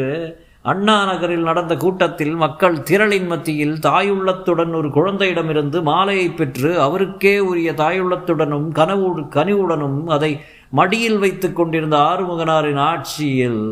அண்ணா 0.67 1.05
நகரில் 1.05 1.43
நடந்த 1.43 1.77
கூட்டத்தில் 1.77 2.35
மக்கள் 2.35 2.77
திரளின் 2.79 3.27
மத்தியில் 3.27 3.75
தாயுள்ளத்துடன் 3.79 4.73
ஒரு 4.75 4.89
குழந்தையிடமிருந்து 4.89 5.83
மாலையை 5.83 6.29
பெற்று 6.31 6.71
அவருக்கே 6.81 7.39
உரிய 7.39 7.73
தாயுள்ளத்துடனும் 7.73 8.69
கனவு 8.69 9.09
கனிவுடனும் 9.37 10.07
அதை 10.07 10.41
மடியில் 10.71 11.19
வைத்து 11.19 11.53
கொண்டிருந்த 11.53 11.97
ஆறுமுகனாரின் 11.97 12.83
ஆட்சியில் 12.91 13.63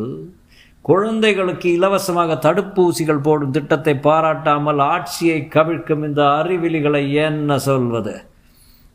குழந்தைகளுக்கு 0.82 1.68
இலவசமாக 1.72 2.32
தடுப்பூசிகள் 2.34 3.22
போடும் 3.22 3.50
திட்டத்தை 3.50 3.94
பாராட்டாமல் 3.94 4.78
ஆட்சியை 4.78 5.48
கவிழ்க்கும் 5.54 6.04
இந்த 6.04 6.22
அறிவிலிகளை 6.42 7.12
என்ன 7.12 7.58
சொல்வது? 7.58 8.14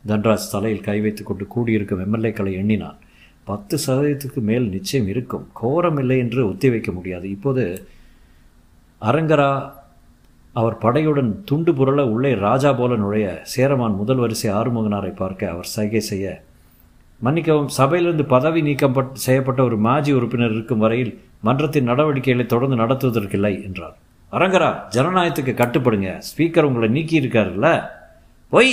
தன்ராஜ் 0.08 0.50
தலையில் 0.52 0.80
கை 0.80 1.00
வைத்துக்கொண்டு 1.00 1.46
கூடியிருக்கும் 1.54 2.02
எம்எல்ஏக்களை 2.06 2.52
எண்ணினான். 2.52 2.98
பத்து 3.44 3.78
சதவீதத்துக்கு 3.86 4.40
மேல் 4.40 4.68
நிச்சயம் 4.68 5.08
இருக்கும். 5.08 5.48
கோரம் 5.52 5.98
இல்லை 5.98 6.18
என்று 6.18 6.48
ஒத்திவைக்க 6.48 6.92
முடியாது. 6.92 7.30
இப்போது 7.30 7.86
அரங்கரா 9.00 9.70
அவர் 10.52 10.76
படையுடன் 10.82 11.32
துண்டு 11.44 11.72
புரள 11.72 12.00
உள்ளே 12.00 12.34
ராஜா 12.34 12.72
போல 12.72 12.96
நுழைய 12.96 13.40
சேரமான் 13.42 13.92
முதல் 13.92 14.16
வரிசை 14.16 14.50
ஆறுமுகனாரை 14.50 15.16
பார்க்க 15.16 15.50
அவர் 15.50 15.64
சைகை 15.64 16.00
செய்ய 16.00 16.42
மன்னிக்கவும் 17.20 17.68
சபையிலிருந்து 17.68 18.24
பதவி 18.24 18.62
நீக்கம் 18.62 19.10
செய்யப்பட்ட 19.12 19.62
ஒரு 19.62 19.76
மாஜி 19.76 20.12
உறுப்பினர் 20.12 20.50
இருக்கும் 20.50 20.78
வரையில் 20.78 21.12
மன்றத்தின் 21.40 21.88
நடவடிக்கைகளை 21.88 22.46
தொடர்ந்து 22.46 22.76
நடத்துவதற்கில்லை 22.76 23.62
என்றார். 23.62 23.96
அரங்கரா 24.32 24.70
ஜனநாயகத்துக்கு 24.90 25.54
கட்டுப்படுங்க. 25.60 26.20
ஸ்பீக்கர் 26.28 26.62
உங்களை 26.62 26.88
நீக்கி 26.88 27.20
இருக்காருல்ல 27.20 27.68
பொய் 28.48 28.72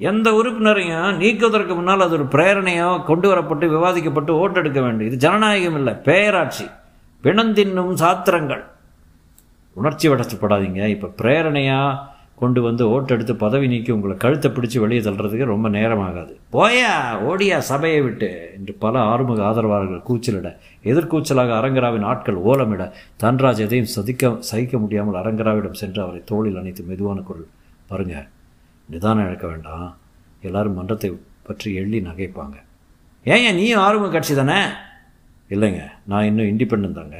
எந்த 0.00 0.28
உறுப்பினரையும் 0.38 1.16
நீக்குவதற்கு 1.20 1.74
முன்னால் 1.74 2.04
அது 2.04 2.14
ஒரு 2.18 2.26
பிரேரணையோ 2.34 2.90
கொண்டு 3.08 3.26
வரப்பட்டு 3.30 3.66
விவாதிக்கப்பட்டு 3.74 4.32
ஓட்டெடுக்க 4.42 4.80
வேண்டும். 4.84 5.06
இது 5.08 5.16
ஜனநாயகம் 5.24 5.78
இல்லை 5.80 5.94
பேராட்சி. 6.08 6.66
பிணந்தின்னும் 7.24 7.96
சாத்திரங்கள். 8.02 8.62
உணர்ச்சி 9.76 10.06
வடச்சப்படாதீங்க 10.12 10.82
இப்போ 10.94 11.08
பிரேரணையாக 11.20 11.98
கொண்டு 12.42 12.60
வந்து 12.66 12.82
ஓட்டெடுத்து 12.94 13.34
பதவி 13.42 13.66
நீக்கி 13.72 13.90
உங்களை 13.94 14.14
கழுத்தை 14.24 14.48
பிடிச்சி 14.50 14.78
வெளியே 14.82 15.00
தள்ளுறதுக்கு 15.06 15.50
ரொம்ப 15.52 15.68
நேரமாகாது. 15.76 16.32
போயா 16.56 16.92
ஓடியா 17.30 17.58
சபையை 17.70 18.00
விட்டு 18.06 18.30
என்று 18.56 18.72
பல 18.84 18.94
ஆறுமுக 19.12 19.42
ஆதரவாளர்கள் 19.50 20.06
கூச்சலிட 20.08 20.50
எதிர்கூச்சலாக 20.92 21.52
அரங்கராவின் 21.60 22.08
ஆட்கள் 22.12 22.40
ஓலமிட 22.50 22.84
தன்ராஜ் 23.24 23.64
எதையும் 23.66 23.92
சதிக்க 23.96 24.32
சகிக்க 24.50 24.78
முடியாமல் 24.78 25.20
அரங்கராவிடம் 25.22 25.80
சென்று 25.82 26.02
அவரை 26.06 26.22
தோளில் 26.32 26.60
அணைத்து 26.62 26.84
மெதுவான 26.90 27.20
குரல் 27.20 27.48
பாருங்கள் 27.90 28.28
நிதானம் 28.92 29.26
இழக்க 29.28 29.46
வேண்டாம். 29.52 29.88
எல்லாரும் 30.46 30.76
மன்றத்தை 30.78 31.08
பற்றி 31.48 31.68
எள்ளி 31.80 31.98
நகைப்பாங்க. 32.08 32.56
ஏங்க 33.26 33.48
நீயும் 33.58 33.82
ஆர்வம் 33.86 34.14
கட்சி 34.14 34.34
தானே? 34.40 34.58
இல்லைங்க 35.54 35.82
நான் 36.10 36.26
இன்னும் 36.28 36.50
இண்டிபெண்ட் 36.52 36.98
தாங்க. 37.00 37.18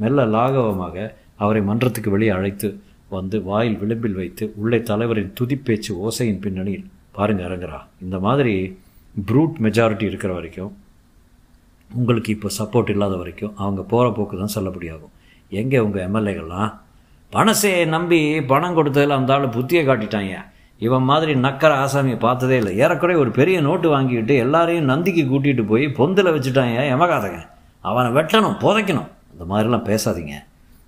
மெல்ல 0.00 0.26
லாகவமாக 0.34 0.96
அவரை 1.42 1.60
மன்றத்துக்கு 1.68 2.10
வெளியே 2.14 2.32
அழைத்து 2.36 2.68
வந்து 3.16 3.36
வாயில் 3.48 3.80
விளிம்பில் 3.80 4.18
வைத்து 4.20 4.44
உள்ளே 4.60 4.78
தலைவரின் 4.90 5.34
துதிப்பேச்சு 5.38 5.92
ஓசையின் 6.04 6.40
பின்னணியில் 6.44 6.86
பாருங்க 7.16 7.42
அரங்கரா 7.48 7.80
இந்த 8.04 8.16
மாதிரி 8.26 8.54
ப்ரூட் 9.28 9.58
மெஜாரிட்டி 9.64 10.04
இருக்கிற 10.10 10.32
வரைக்கும் 10.38 10.72
உங்களுக்கு 11.90 12.30
இப்போ 12.36 12.48
சப்போர்ட் 12.58 12.90
இல்லாத 12.94 13.14
வரைக்கும் 13.20 13.52
அவங்க 13.62 13.82
போகிற 13.92 14.06
போக்கு 14.16 14.36
தான் 14.40 14.54
செல்லப்படியாகும் 14.56 15.12
எங்கே 15.60 15.78
உங்கள் 15.86 16.04
எம்எல்ஏகள்லாம் 16.06 16.72
பணசையை 17.32 17.84
நம்பி 17.94 18.20
பணம் 18.52 18.76
கொடுத்ததில் 18.78 19.16
அந்த 19.18 19.32
ஆள் 19.34 19.54
புத்தியை 19.56 19.82
காட்டிட்டாங்க. 19.86 20.34
இவன் 20.78 21.02
மாதிரி 21.02 21.34
நக்கர 21.34 21.86
ஆசாமியை 21.86 22.18
பார்த்ததே 22.18 22.56
இல்லை. 22.56 22.78
ஏறக்குறைய 22.78 23.20
ஒரு 23.20 23.30
பெரிய 23.30 23.60
நோட்டு 23.60 23.88
வாங்கிக்கிட்டு 23.88 24.36
எல்லாரையும் 24.36 24.84
நந்திக்கு 24.84 25.22
கூட்டிகிட்டு 25.22 25.66
போய் 25.66 25.86
பொந்தில் 25.86 26.34
வச்சுட்டாங்க 26.34 26.90
எமகாதங்க 26.94 27.46
அவனை 27.80 28.10
வெட்டணும் 28.10 28.58
புதைக்கணும். 28.60 29.10
அந்த 29.32 29.44
மாதிரிலாம் 29.50 29.88
பேசாதீங்க. 29.90 30.32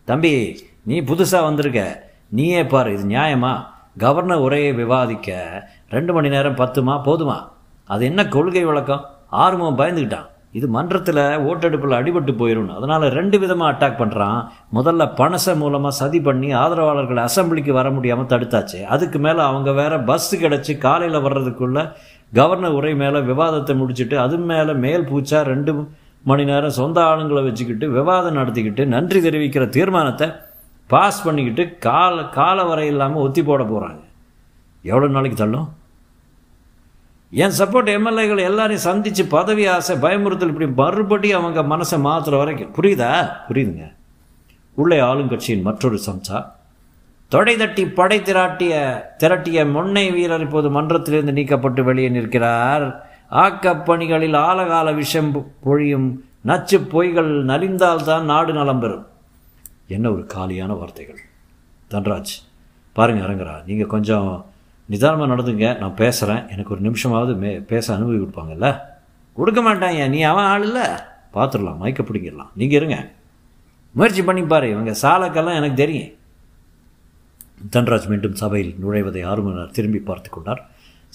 தம்பி 0.05 0.61
நீ 0.83 1.01
புதுசாக 1.01 1.43
வந்திருக்க. 1.43 2.11
நீயே 2.29 2.67
பாரு 2.67 2.93
இது 2.93 3.05
நியாயமா? 3.05 3.65
கவர்னர் 3.99 4.39
உரையை 4.39 4.73
விவாதிக்க 4.73 5.69
ரெண்டு 5.91 6.13
மணி 6.13 6.29
நேரம் 6.29 6.57
பத்துமா 6.57 7.01
போதுமா? 7.05 7.49
அது 7.85 8.05
என்ன 8.05 8.29
கொள்கை 8.29 8.65
விளக்கம் 8.65 9.07
ஆர்வம் 9.31 9.79
பயந்துக்கிட்டான். 9.79 10.27
இது 10.59 10.67
மன்றத்தில் 10.77 11.21
ஓட்டெடுப்பில் 11.49 11.97
அடிபட்டு 11.99 12.33
போயிடும் 12.41 12.73
அதனால் 12.79 13.05
ரெண்டு 13.19 13.37
விதமாக 13.43 13.71
அட்டாக் 13.73 14.01
பண்ணுறான் 14.01 14.39
முதல்ல 14.77 15.03
பணசை 15.21 15.55
மூலமாக 15.63 15.99
சதி 16.01 16.19
பண்ணி 16.29 16.49
ஆதரவாளர்கள் 16.63 17.21
அசம்பிளிக்கு 17.27 17.73
வர 17.79 17.91
முடியாமல் 17.91 18.31
தடுத்தாச்சு. 18.33 18.81
அதுக்கு 18.95 19.19
மேலே 19.19 19.43
அவங்க 19.51 19.73
வேற 19.73 19.95
பஸ் 20.11 20.31
கிடச்சி 20.43 20.75
காலையில் 20.79 21.25
வர்றதுக்குள்ளே 21.27 21.85
கவர்னர் 22.33 22.77
உரை 22.79 22.95
மேலே 23.03 23.21
விவாதத்தை 23.31 23.75
முடிச்சுட்டு 23.81 24.17
அது 24.25 24.37
மேலே 24.51 24.73
மேல் 24.85 25.09
பூச்சா 25.11 25.41
ரெண்டு 25.53 25.73
மணி 26.25 26.45
நேரம் 26.45 26.79
சொந்த 26.81 26.99
ஆளுங்களை 27.11 27.43
வச்சுக்கிட்டு 27.49 27.89
விவாதம் 27.99 28.39
நடத்திக்கிட்டு 28.39 28.85
நன்றி 28.95 29.19
தெரிவிக்கிற 29.27 29.65
தீர்மானத்தை 29.77 30.27
பாஸ் 30.91 31.25
பண்ணிக்கிட்டு 31.27 31.65
கால 31.79 32.25
கால 32.39 32.65
வரை 32.65 32.87
இல்லாமல் 32.93 33.25
ஒத்தி 33.27 33.43
போட 33.43 33.63
போகிறாங்க 33.63 34.03
எவ்வளோ 34.85 35.07
நாளைக்கு 35.09 35.39
தள்ளும்? 35.43 35.69
என் 37.31 37.53
சப்போர்ட் 37.59 37.89
எம்எல்ஏகள் 37.89 38.39
எல்லாரையும் 38.39 38.85
சந்தித்து 38.85 39.25
பதவி 39.25 39.67
ஆசை 39.67 39.97
பயமுறுத்தல் 39.97 40.49
இப்படி 40.49 40.67
மறுபடியும் 40.67 41.45
அவங்க 41.45 41.77
மனசை 41.77 41.95
மாற்றுற 41.97 42.37
வரைக்கும். 42.37 42.75
புரியுதா? 42.75 43.29
புரியுதுங்க. 43.49 43.93
உள்ளே 44.75 45.01
ஆளுங்கட்சியின் 45.01 45.63
மற்றொரு 45.63 46.01
சம்சா. 46.07 46.51
தொடை 47.29 47.57
தட்டி 47.57 47.87
படை 47.87 48.21
திராட்டிய 48.21 49.01
திரட்டிய 49.19 49.71
முன்னை 49.71 50.13
வீரர் 50.13 50.41
இப்போது 50.41 50.83
மன்றத்திலிருந்து 50.83 51.33
நீக்கப்பட்டு 51.33 51.83
வெளியே 51.83 52.09
நிற்கிறார். 52.09 53.11
ஆக்கப்பணிகளில் 53.31 54.37
ஆலகால 54.37 54.95
விஷம் 54.95 55.53
பொழியும் 55.61 56.25
நச்சு 56.41 56.79
பொய்கள் 56.79 57.45
நலிந்தால்தான் 57.45 58.23
நாடு 58.23 58.53
நலம் 58.53 58.81
பெறும். 58.81 59.07
என்ன 59.87 60.13
ஒரு 60.13 60.27
காலியான 60.27 60.73
வார்த்தைகள். 60.73 61.19
தன்ராஜ் 61.91 62.45
பாருங்க 62.93 63.27
அரங்கரா 63.27 63.63
நீங்கள் 63.67 63.87
கொஞ்சம் 63.87 64.47
நிதானமாக 64.89 65.29
நடந்துங்க 65.35 65.79
நான் 65.79 65.95
பேசுகிறேன் 65.95 66.49
எனக்கு 66.49 66.75
ஒரு 66.75 66.83
நிமிஷமாவது 66.83 67.37
மே 67.37 67.59
பேச 67.59 67.95
அனுமதி 67.95 68.19
கொடுப்பாங்கல்ல? 68.19 68.69
கொடுக்க 69.37 69.61
மாட்டாங்க 69.61 70.09
நீ 70.09 70.23
அவன் 70.23 70.45
ஆள் 70.45 70.63
இல்லை. 70.63 70.87
பார்த்துடலாம் 71.35 71.77
மயக்க 71.77 72.03
பிடிங்கிடலாம். 72.03 72.53
நீங்கள் 72.55 72.79
இருங்க. 72.79 72.97
முயற்சி 73.95 74.23
பண்ணி 74.23 74.43
பாரு. 74.43 74.71
இவங்க 74.71 74.93
சாலக்கெல்லாம் 75.03 75.55
எனக்கு 75.55 75.77
தெரியும். 75.77 76.13
தன்ராஜ் 77.75 78.09
மீண்டும் 78.09 78.35
சபையில் 78.35 78.75
நுழைவதை 78.83 79.25
ஆறுமனார் 79.25 79.71
திரும்பி 79.71 79.99
பார்த்து 79.99 80.31
கொண்டார். 80.31 80.63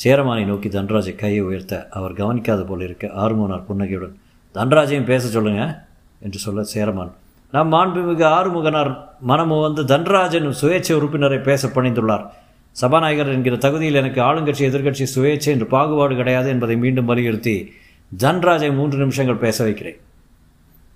சேரமானை 0.03 0.43
நோக்கி 0.45 0.69
தன்ராஜை 0.69 1.15
கையை 1.15 1.41
உயர்த்த 1.41 1.87
அவர் 1.91 2.13
கவனிக்காத 2.13 2.61
போல 2.63 2.83
இருக்க 2.83 3.07
ஆறுமுகனார் 3.07 3.67
புன்னகையுடன் 3.67 4.15
தன்ராஜையும் 4.55 5.03
பேச 5.03 5.27
சொல்லுங்க 5.27 5.87
என்று 6.19 6.39
சொல்ல 6.39 6.63
சேரமான் 6.63 7.11
நம் 7.53 7.73
மாண்புமிகு 7.73 8.25
ஆறுமுகனார் 8.37 8.91
மனமு 9.27 9.61
வந்து 9.61 9.85
தன்ராஜன் 9.85 10.51
சுயேட்சை 10.61 10.93
உறுப்பினரை 10.95 11.39
பேச 11.43 11.67
பணிந்துள்ளார். 11.67 12.25
சபாநாயகர் 12.71 13.27
என்கிற 13.27 13.55
தகுதியில் 13.55 13.93
எனக்கு 13.93 14.21
ஆளுங்கட்சி 14.21 14.63
எதிர்கட்சி 14.67 15.05
சுயேட்சை 15.15 15.45
என்று 15.45 15.65
பாகுபாடு 15.65 16.15
கிடையாது 16.15 16.49
என்பதை 16.49 16.77
மீண்டும் 16.77 17.05
வலியுறுத்தி 17.05 17.71
தன்ராஜை 18.17 18.75
மூன்று 18.75 18.97
நிமிஷங்கள் 18.97 19.35
பேச 19.35 19.63
வைக்கிறேன். 19.63 19.99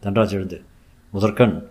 தன்ராஜ் 0.04 0.32
எழுந்து 0.32 0.62
முதற்கண் 1.12 1.64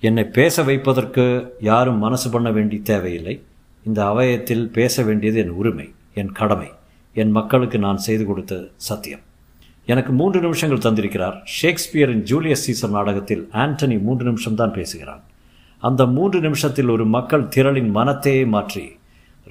என்னை 0.00 0.24
பேச 0.24 0.62
வைப்பதற்கு 0.62 1.24
யாரும் 1.60 1.98
மனசு 1.98 2.30
பண்ண 2.30 2.50
வேண்டி 2.50 2.82
தேவையில்லை. 2.82 3.42
இந்த 3.84 4.04
அவயத்தில் 4.04 4.64
பேச 4.64 5.02
வேண்டியது 5.02 5.38
என் 5.38 5.48
உரிமை 5.48 5.92
என் 6.14 6.32
கடமை. 6.32 6.70
என் 7.14 7.30
மக்களுக்கு 7.30 7.78
நான் 7.78 7.96
செய்து 7.96 8.24
கொடுத்த 8.24 8.68
சத்தியம். 8.76 9.20
எனக்கு 9.86 10.12
மூன்று 10.12 10.40
நிமிஷங்கள் 10.40 10.84
தந்திருக்கிறார். 10.86 11.36
ஷேக்ஸ்பியரின் 11.62 12.22
ஜூலியஸ் 12.22 12.64
சீசர் 12.66 12.90
நாடகத்தில் 12.90 13.48
ஆண்டனி 13.52 14.00
மூன்று 14.00 14.24
நிமிஷம்தான் 14.30 14.72
பேசுகிறான். 14.72 15.22
அந்த 15.78 16.06
மூன்று 16.06 16.40
நிமிஷத்தில் 16.40 16.88
ஒரு 16.88 17.06
மக்கள் 17.06 17.48
திரளின் 17.56 17.94
மனத்தையே 17.94 18.46
மாற்றி 18.46 18.84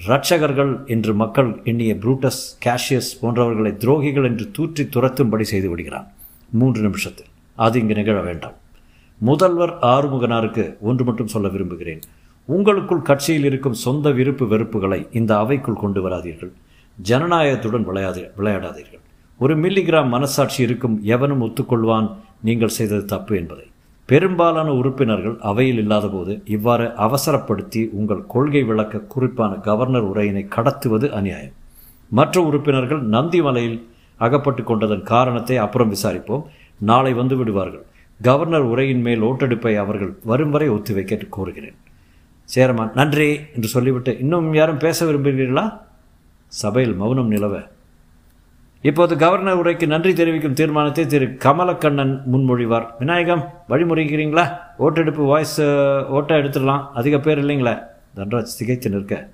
ரட்சகர்கள் 0.08 0.88
என்று 0.88 1.14
மக்கள் 1.14 1.62
எண்ணிய 1.64 1.94
புரூட்டஸ் 1.94 2.58
கேஷியஸ் 2.66 3.12
போன்றவர்களை 3.22 3.72
துரோகிகள் 3.72 4.24
என்று 4.24 4.52
தூற்றி 4.52 4.84
துரத்தும்படி 4.84 5.42
செய்து 5.42 5.70
விடுகிறான். 5.70 6.08
மூன்று 6.50 6.82
நிமிஷத்தில். 6.82 7.26
அது 7.56 7.80
இங்கு 7.80 7.94
நிகழ 7.94 8.22
வேண்டாம். 8.22 8.54
முதல்வர் 9.18 9.78
ஆறுமுகனாருக்கு 9.82 10.80
ஒன்று 10.80 11.04
மட்டும் 11.04 11.28
சொல்ல 11.28 11.48
விரும்புகிறேன். 11.48 12.00
உங்களுக்குள் 12.46 13.02
கட்சியில் 13.02 13.44
இருக்கும் 13.44 13.74
சொந்த 13.74 14.12
விருப்பு 14.12 14.46
வெறுப்புகளை 14.46 15.08
இந்த 15.12 15.38
அவைக்குள் 15.38 15.74
கொண்டு 15.74 16.10
வராதீர்கள். 16.10 16.52
ஜனநாயகத்துடன் 17.10 17.84
விளையாதி 17.84 18.22
விளையாடாதீர்கள். 18.22 19.00
ஒரு 19.38 19.60
மில்லிகிராம் 19.60 20.08
மனசாட்சி 20.08 20.64
இருக்கும் 20.64 21.02
எவனும் 21.04 21.42
ஒத்துக்கொள்வான். 21.42 22.16
நீங்கள் 22.42 22.68
செய்தது 22.68 23.06
தப்பு 23.06 23.36
என்பதை. 23.36 23.71
பெரும்பாலான 24.12 24.74
உறுப்பினர்கள் 24.74 25.38
அவையில் 25.40 25.78
இல்லாதபோது 25.78 26.42
இவ்வாறு 26.46 26.86
அவசரப்படுத்தி 26.86 27.90
உங்கள் 27.90 28.26
கொள்கை 28.28 28.64
விளக்க 28.64 29.00
குறிப்பான 29.00 29.56
கவர்னர் 29.56 30.08
உரையினை 30.12 30.48
கடத்துவது 30.56 31.10
அநியாயம். 31.10 31.54
மற்ற 32.10 32.42
உறுப்பினர்கள் 32.42 33.10
நந்திமலையில் 33.10 33.84
அகப்பட்டு 34.18 34.64
கொண்டதன் 34.64 35.04
காரணத்தை 35.04 35.58
அப்புறம் 35.58 35.94
விசாரிப்போம். 35.94 36.44
நாளை 36.80 37.14
வந்து 37.14 37.38
விடுவார்கள். 37.38 37.86
கவர்னர் 38.22 38.62
உரையின் 38.62 39.02
மேல் 39.02 39.22
ஓட்டெடுப்பை 39.22 39.76
அவர்கள் 39.76 40.18
வரும் 40.24 40.50
வரை 40.50 40.70
ஒத்திவைக்க 40.70 41.30
கோருகிறேன். 41.38 41.78
சேரமான் 42.44 42.92
நன்றி 42.94 43.40
என்று 43.56 43.68
சொல்லிவிட்டு 43.68 44.20
இன்னும் 44.20 44.54
யாரும் 44.54 44.78
பேச 44.78 45.06
விரும்புகிறீர்களா? 45.06 45.80
சபையில் 46.48 46.96
மௌனம் 46.96 47.28
நிலவ 47.28 47.71
இப்போது 48.82 49.18
கவர்னர் 49.18 49.66
உரைக்கு 49.66 49.88
நன்றி 49.88 50.14
தெரிவிக்கும் 50.14 50.54
தீர்மானத்தை 50.54 51.06
திரு 51.06 51.26
கமலக்கண்ணன் 51.26 52.22
முன்மொழிவார். 52.32 52.88
விநாயகம் 53.00 53.54
வழிமுறைக்கிறீங்களா? 53.70 54.58
ஓட்டெடுப்பு 54.78 55.24
வாய்ஸ் 55.24 55.62
ஓட்டை 56.10 56.38
எடுத்துடலாம். 56.38 56.88
அதிக 56.94 57.20
பேர் 57.20 57.46
இல்லைங்களே? 57.46 57.84
தன்ராஜ் 58.16 58.58
திகைத்து 58.58 58.90
நிற்க. 58.90 59.30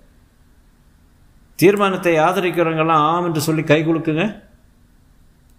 தீர்மானத்தை 1.56 2.18
ஆதரிக்கிறவங்கெல்லாம் 2.18 3.04
ஆம் 3.12 3.26
என்று 3.26 3.42
சொல்லி 3.42 3.64
கை 3.64 3.88
குலுக்குங்க? 3.88 4.42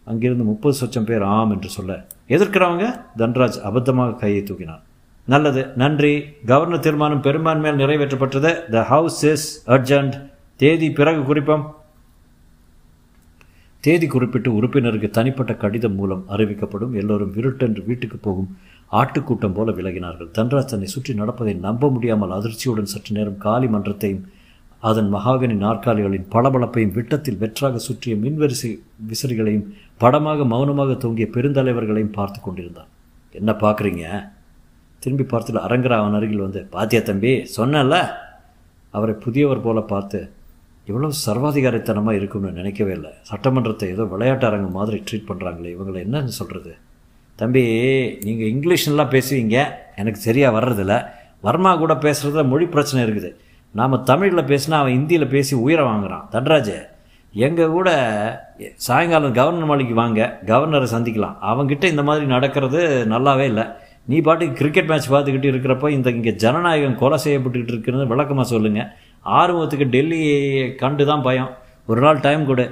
அங்கிருந்து 0.05 0.45
முப்பது 0.45 0.87
சொச்சம் 0.87 1.05
பேர் 1.05 1.23
ஆம் 1.23 1.51
என்று 1.51 1.69
சொல்ல. 1.69 2.05
எதிர்க்கிறவங்க? 2.29 3.01
தன்ராஜ் 3.19 3.59
அபத்தமாக 3.65 4.17
கையை 4.17 4.43
தூக்கினார் 4.43 4.81
நல்லது. 5.25 5.67
நன்றி. 5.77 6.25
கவர்னர் 6.47 6.79
தீர்மானம் 6.79 7.23
பெரும்பான்மையால் 7.23 7.81
நிறைவேற்றப்பட்டது. 7.83 8.71
த 8.71 8.83
ஹவுஸ் 8.83 9.25
இஸ் 9.25 9.71
அர்ஜென்ட் 9.71 10.31
தேதி 10.57 10.91
பிறகு 10.91 11.23
குறிப்போம். 11.23 11.78
தேதி 13.89 14.07
குறிப்பிட்டு 14.13 14.51
உறுப்பினருக்கு 14.59 15.09
தனிப்பட்ட 15.19 15.53
கடிதம் 15.65 15.95
மூலம் 15.99 16.25
அறிவிக்கப்படும். 16.35 16.95
எல்லோரும் 17.01 17.35
விருட்டென்று 17.37 17.83
வீட்டுக்கு 17.91 18.19
போகும் 18.27 18.49
ஆட்டுக்கூட்டம் 19.01 19.55
போல 19.57 19.71
விலகினார்கள். 19.79 20.29
தன்ராஜ் 20.39 20.73
தன்னை 20.73 20.89
சுற்றி 20.95 21.13
நடப்பதை 21.21 21.55
நம்ப 21.67 21.89
முடியாமல் 21.95 22.35
அதிர்ச்சியுடன் 22.37 22.91
சற்று 22.93 23.13
நேரம் 23.17 23.39
காலி 23.45 23.69
மன்றத்தையும் 23.75 24.25
அதன் 24.83 25.09
மகாகனி 25.15 25.55
நாற்காலிகளின் 25.63 26.27
பளபளப்பையும் 26.35 26.93
விட்டத்தில் 26.97 27.39
வெற்றாக 27.43 27.81
சுற்றிய 27.87 28.15
மின்வரிசை 28.25 28.71
விசிறிகளையும் 29.11 29.67
படமாக 30.03 30.45
மௌனமாக 30.53 30.97
தொங்கிய 31.05 31.27
பெருந்தலைவர்களையும் 31.37 32.17
பார்த்து 32.19 32.41
கொண்டிருந்தான். 32.41 32.91
என்ன 33.35 33.53
பார்க்குறீங்க? 33.63 34.05
திரும்பி 35.03 35.27
பார்த்துட்டு 35.33 35.65
அரங்கரா 35.67 35.99
அவன் 36.03 36.17
அருகில் 36.19 36.45
வந்து 36.47 36.61
பாத்தியா 36.77 37.01
தம்பி 37.09 37.33
சொன்னல 37.57 37.97
அவரை 38.95 39.15
புதியவர் 39.25 39.65
போல 39.67 39.81
பார்த்து 39.93 40.21
இவ்வளோ 40.89 41.09
சர்வாதிகாரத்தனமாக 41.27 42.19
இருக்கும்னு 42.19 42.51
நினைக்கவே 42.59 42.93
இல்லை. 42.99 43.11
சட்டமன்றத்தை 43.31 43.87
ஏதோ 43.95 44.05
விளையாட்டு 44.13 44.47
அரங்கு 44.49 44.71
மாதிரி 44.79 44.99
ட்ரீட் 45.09 45.29
பண்ணுறாங்களே 45.31 45.73
இவங்களை 45.77 45.99
என்னன்னு 46.07 46.35
சொல்கிறது 46.41 46.73
தம்பி 47.39 47.63
நீங்கள் 48.27 48.51
இங்கிலீஷ்லாம் 48.53 49.13
பேசுவீங்க. 49.17 49.57
எனக்கு 50.01 50.21
சரியாக 50.29 50.57
வர்றதில்ல. 50.59 50.95
வர்மா 51.47 51.73
கூட 51.83 51.95
பேசுகிறதுல 52.05 52.45
மொழி 52.53 52.67
பிரச்சனை 52.75 53.01
இருக்குது. 53.07 53.31
நாம் 53.75 54.05
தமிழில் 54.11 54.49
பேசினா 54.53 54.77
அவன் 54.83 54.97
ஹிந்தியில் 54.97 55.33
பேசி 55.35 55.55
உயிரை 55.65 55.85
வாங்குறான். 55.89 56.25
தன்ராஜ் 56.35 56.77
எங்கள் 57.35 57.75
கூட 57.77 57.89
சாயங்காலம் 58.87 59.37
கவர்னர் 59.39 59.71
மாளிகை 59.71 59.95
வாங்க. 60.01 60.21
கவர்னரை 60.51 60.89
சந்திக்கலாம். 60.95 61.37
அவங்ககிட்ட 61.51 61.87
இந்த 61.95 62.03
மாதிரி 62.09 62.27
நடக்கிறது 62.35 62.81
நல்லாவே 63.13 63.47
இல்லை. 63.53 63.67
நீ 64.11 64.19
பாட்டுக்கு 64.27 64.59
கிரிக்கெட் 64.61 64.91
மேட்ச் 64.91 65.11
பார்த்துக்கிட்டு 65.15 65.49
இருக்கிறப்போ 65.53 65.89
இந்த 65.97 66.09
இங்கே 66.17 66.33
ஜனநாயகம் 66.45 66.99
கொலை 67.03 67.19
செய்யப்பட்டுக்கிட்டு 67.25 67.75
இருக்கிறது 67.75 68.05
விளக்கமாக 68.13 68.47
சொல்லுங்கள் 68.55 68.89
ஆர்வத்துக்கு 69.25 69.87
டெல்லியை 69.95 70.75
கண்டு 70.83 71.07
தான் 71.07 71.23
பயம். 71.23 71.51
ஒரு 71.87 72.01
நாள் 72.01 72.21
டைம் 72.21 72.45
கொடு 72.47 72.67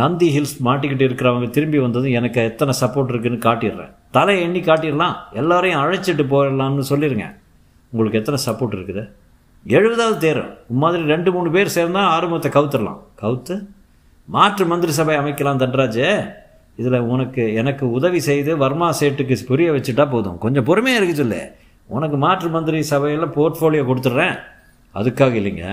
நந்தி 0.00 0.28
ஹில்ஸ் 0.36 0.56
மாட்டிக்கிட்டு 0.66 1.04
இருக்கிறவங்க 1.08 1.50
திரும்பி 1.50 1.78
வந்ததும் 1.78 2.16
எனக்கு 2.18 2.40
எத்தனை 2.50 2.72
சப்போர்ட் 2.80 3.12
இருக்குன்னு 3.12 3.46
காட்டிடுறேன். 3.46 3.92
தலை 4.10 4.34
எண்ணி 4.42 4.60
காட்டிடலாம். 4.60 5.16
எல்லாரையும் 5.40 5.80
அழைச்சிட்டு 5.82 6.24
போயிடலாம்னு 6.32 6.84
சொல்லிடுங்க 6.90 7.26
உங்களுக்கு 7.92 8.20
எத்தனை 8.20 8.38
சப்போர்ட் 8.46 8.76
இருக்குது? 8.78 9.04
எழுபதாவது 9.66 10.18
தேரும் 10.18 10.50
மாதிரி 10.82 11.02
ரெண்டு 11.02 11.32
மூணு 11.32 11.50
பேர் 11.50 11.74
சேர்ந்தா 11.76 12.02
ஆர்வத்தை 12.16 12.50
கவுத்துடலாம். 12.56 13.00
கவுத்து? 13.22 13.54
மாற்று 14.28 14.64
மந்திரி 14.66 14.92
சபை 14.92 15.16
அமைக்கலாம் 15.16 15.62
தன்ராஜ். 15.62 16.04
இதில் 16.76 17.06
உனக்கு 17.12 17.54
எனக்கு 17.54 17.84
உதவி 17.90 18.20
செய்து 18.20 18.56
வர்மா 18.56 18.88
சேட்டுக்கு 19.00 19.36
புரிய 19.48 19.72
வச்சுட்டா 19.72 20.10
போதும். 20.10 20.38
கொஞ்சம் 20.38 20.64
பொறுமையாக 20.64 21.00
இருக்கு 21.00 21.22
சொல்லு. 21.22 21.40
உனக்கு 21.86 22.16
மாற்று 22.16 22.48
மந்திரி 22.48 22.82
சபையில் 22.82 23.34
போர்ட்ஃபோலியோ 23.36 23.84
கொடுத்துட்றேன். 23.90 24.36
அதுக்காக 24.94 25.34
இல்லைங்க. 25.40 25.66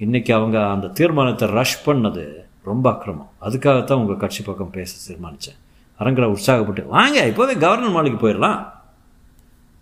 இன்றைக்கி 0.00 0.32
அவங்க 0.32 0.68
அந்த 0.68 0.86
தீர்மானத்தை 0.86 1.48
ரஷ் 1.48 1.90
பண்ணது 1.90 2.24
ரொம்ப 2.62 2.86
அக்கிரமம். 2.90 3.30
அதுக்காகத்தான் 3.46 4.00
உங்கள் 4.02 4.16
கட்சி 4.16 4.42
பக்கம் 4.42 4.70
பேச 4.70 4.92
தீர்மானித்தேன் 5.06 5.58
அரங்கரை 5.96 6.28
உற்சாகப்பட்டு 6.30 6.86
வாங்க 6.86 7.26
இப்போவே 7.26 7.54
கவர்னர் 7.64 7.94
மாளிகை 7.96 8.18
போயிடலாம். 8.22 8.58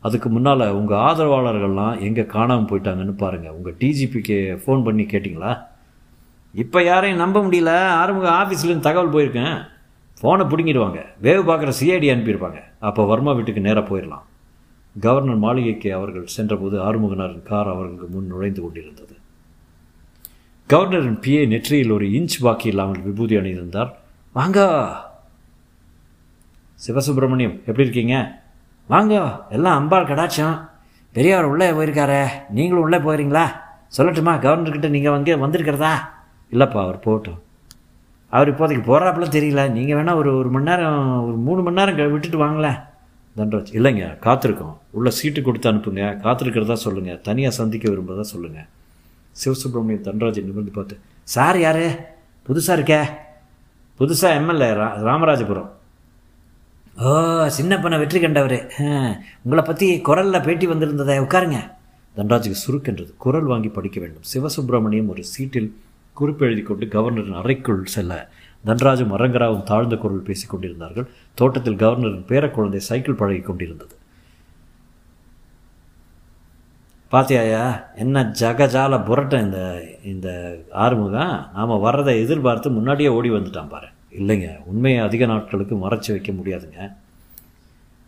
அதுக்கு 0.00 0.28
முன்னால் 0.28 0.64
உங்கள் 0.78 0.98
ஆதரவாளர்கள்லாம் 0.98 2.00
எங்கே 2.00 2.24
காணாமல் 2.26 2.68
போயிட்டாங்கன்னு 2.70 3.14
பாருங்கள் 3.22 3.50
உங்கள் 3.50 3.76
டிஜிபிக்கு 3.80 4.36
ஃபோன் 4.62 4.84
பண்ணி 4.84 5.04
கேட்டிங்களா? 5.12 5.52
இப்போ 6.54 6.82
யாரையும் 6.82 7.22
நம்ப 7.22 7.40
முடியல. 7.40 7.72
ஆரம்ப 8.00 8.28
ஆஃபீஸ்லேருந்து 8.40 8.88
தகவல் 8.88 9.14
போயிருக்கேன். 9.14 9.56
ஃபோனை 10.20 10.44
பிடுங்கிடுவாங்க. 10.50 11.00
வேவு 11.22 11.42
பார்க்குற 11.50 11.72
சிஐடி 11.80 12.08
அனுப்பியிருப்பாங்க. 12.14 12.60
அப்போ 12.78 13.04
வர்மா 13.04 13.32
வீட்டுக்கு 13.32 13.60
நேராக 13.60 13.86
போயிடலாம். 13.88 14.24
கவர்னர் 15.00 15.36
மாளிகைக்கு 15.36 15.94
அவர்கள் 15.94 16.26
சென்றபோது 16.26 16.78
ஆறுமுகனாரின் 16.78 17.42
கார் 17.42 17.68
அவர்களுக்கு 17.68 18.06
முன் 18.06 18.26
நுழைந்து 18.26 18.62
கொண்டிருந்தது. 18.62 19.14
கவர்னரின் 20.68 21.18
பிஏ 21.20 21.46
நெற்றியில் 21.46 21.90
ஒரு 21.90 22.06
இன்ச் 22.06 22.36
பாக்கி 22.40 22.68
இல்லாமல் 22.68 23.02
விபூதி 23.02 23.36
அணிந்திருந்தார். 23.36 23.90
வாங்க! 24.32 24.86
சிவசுப்பிரமணியம் 26.86 27.58
எப்படி 27.58 27.82
இருக்கீங்க? 27.82 28.42
வாங்க 28.86 29.44
எல்லாம் 29.50 29.76
அம்பாள் 29.76 30.06
கடாச்சம் 30.06 30.60
பெரியவர் 31.12 31.44
உள்ளே 31.44 31.70
போயிருக்காரே. 31.70 32.26
நீங்களும் 32.50 32.82
உள்ளே 32.82 32.98
போகிறீங்களா 32.98 33.44
சொல்லட்டுமா 33.96 34.32
கவர்னர்கிட்ட 34.44 34.88
நீங்கள் 34.88 35.12
அங்கே 35.12 35.34
வந்திருக்கிறதா? 35.34 35.92
இல்லைப்பா 36.52 36.80
அவர் 36.82 36.98
போட்டோம் 36.98 37.40
அவர் 38.28 38.54
இப்போதைக்கு 38.54 38.84
போகிறாப்புல 38.86 39.26
தெரியல. 39.36 39.70
நீங்கள் 39.70 40.04
வேணால் 40.04 40.14
ஒரு 40.14 40.36
ஒரு 40.36 40.50
மணி 40.50 40.64
நேரம் 40.64 41.26
ஒரு 41.26 41.36
மூணு 41.36 41.62
மணி 41.62 41.76
நேரம் 41.76 42.12
விட்டுட்டு 42.12 42.44
வாங்களேன். 42.46 42.80
தண்டராஜ் 43.38 43.70
இல்லைங்க 43.78 44.06
காத்திருக்கோம். 44.24 44.74
உள்ள 44.96 45.08
சீட்டு 45.18 45.40
கொடுத்து 45.46 45.70
அனுப்புங்க. 45.70 46.02
காத்திருக்கிறதா 46.24 46.76
சொல்லுங்கள் 46.86 47.20
தனியாக 47.28 47.54
சந்திக்க 47.60 47.84
விரும்புறதா 47.92 48.24
சொல்லுங்கள் 48.32 48.68
சிவசுப்ரமணியம் 49.42 50.04
தன்ராஜ் 50.08 50.38
நிமிர்ந்து 50.48 50.74
பார்த்து 50.76 50.96
சார் 51.34 51.58
யார்? 51.64 51.86
புதுசாக 52.48 52.76
இருக்கே. 52.78 53.00
புதுசாக 54.00 54.38
எம்எல்ஏ 54.40 54.68
ரா 54.80 54.86
ராமராஜபுரம். 55.08 55.70
ஓ 57.04 57.10
சின்னப்பனை 57.56 57.96
வெற்றி 58.02 58.18
கண்டவர். 58.24 58.58
உங்களை 59.44 59.62
பற்றி 59.68 59.86
குரலில் 60.08 60.44
பேட்டி 60.46 60.66
வந்திருந்ததை 60.72 61.16
உட்காருங்க. 61.24 61.60
தண்டராஜுக்கு 62.16 62.58
சுருக்கென்றது 62.64 63.12
குரல் 63.24 63.50
வாங்கி 63.52 63.70
படிக்க 63.78 63.98
வேண்டும். 64.04 64.26
சிவசுப்பிரமணியம் 64.32 65.10
ஒரு 65.14 65.22
சீட்டில் 65.32 65.70
குறிப்பு 66.20 66.42
எழுதி 66.46 66.62
கொண்டு 66.62 66.86
கவர்னரின் 66.94 67.40
அறைக்குள் 67.42 67.80
செல்ல 67.94 68.12
தண்டராஜும் 68.66 69.14
அரங்கராவும் 69.16 69.68
தாழ்ந்த 69.70 69.96
குரல் 69.96 70.26
பேசிக் 70.28 70.52
கொண்டிருந்தார்கள். 70.52 71.06
தோட்டத்தில் 71.34 71.80
கவர்னரின் 71.82 72.30
பேரக்குழந்தை 72.30 72.80
சைக்கிள் 72.88 73.20
பழகி 73.20 73.40
கொண்டிருந்தது. 73.40 73.94
பாத்தியாயா 77.12 77.64
என்ன 78.02 78.22
ஜகஜால 78.40 78.94
புரட்டம் 79.08 79.44
இந்த 79.46 79.60
இந்த 80.12 80.28
ஆறுமுகம் 80.84 81.34
நாம் 81.56 81.82
வர்றதை 81.86 82.14
எதிர்பார்த்து 82.22 82.76
முன்னாடியே 82.76 83.10
ஓடி 83.16 83.30
வந்துட்டான் 83.30 83.72
பாரு. 83.74 83.88
இல்லைங்க 84.20 84.48
உண்மையை 84.70 85.00
அதிக 85.06 85.26
நாட்களுக்கு 85.26 85.74
மறைச்சி 85.84 86.10
வைக்க 86.14 86.32
முடியாதுங்க. 86.32 86.80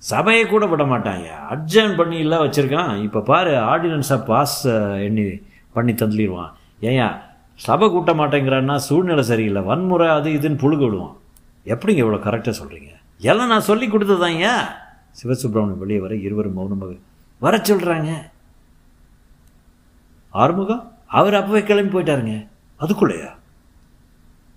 சபையை 0.03 0.43
கூட 0.47 0.65
விட 0.67 0.85
மாட்டாங்க 0.85 1.29
அட்ஜன் 1.55 1.97
பண்ணி 1.97 2.17
இல்லை 2.25 2.39
வச்சுருக்கான். 2.39 2.93
இப்போ 3.07 3.21
பாரு 3.31 3.55
ஆர்டினன்ஸை 3.73 4.19
பாஸ் 4.31 4.59
எண்ணி 5.07 5.25
பண்ணி 5.73 5.93
தந்துடுவான் 5.93 6.53
ஏன் 6.81 7.15
சபை 7.57 7.89
கூட்ட 7.89 8.15
மாட்டேங்கிறான்னா 8.15 8.77
சூழ்நிலை 8.77 9.23
சரியில்லை. 9.23 9.63
வன்முறை 9.63 10.09
அது 10.09 10.31
இதுன்னு 10.31 10.53
புழுக 10.53 10.79
விடுவான். 10.79 11.17
எப்படிங்க 11.65 12.05
இவ்வளோ 12.05 12.19
கரெக்டாக 12.19 12.55
சொல்கிறீங்க 12.63 12.89
எல்லாம் 13.19 13.49
நான் 13.49 13.61
சொல்லி 13.61 13.89
கொடுத்ததாங்க 13.89 14.59
சிவசுப்ரமணியம் 15.23 15.79
வெளியே 15.79 15.99
வர 15.99 16.17
இருவரும் 16.17 16.55
மௌனமாக 16.55 16.95
வர 17.39 17.57
சொல்கிறாங்க 17.57 18.15
ஆறுமுகம்? 20.31 20.93
அவர் 21.07 21.35
அப்போவே 21.35 21.63
கிளம்பி 21.63 21.99
போயிட்டாருங்க. 21.99 22.47
அதுக்குள்ளேயா? 22.81 23.35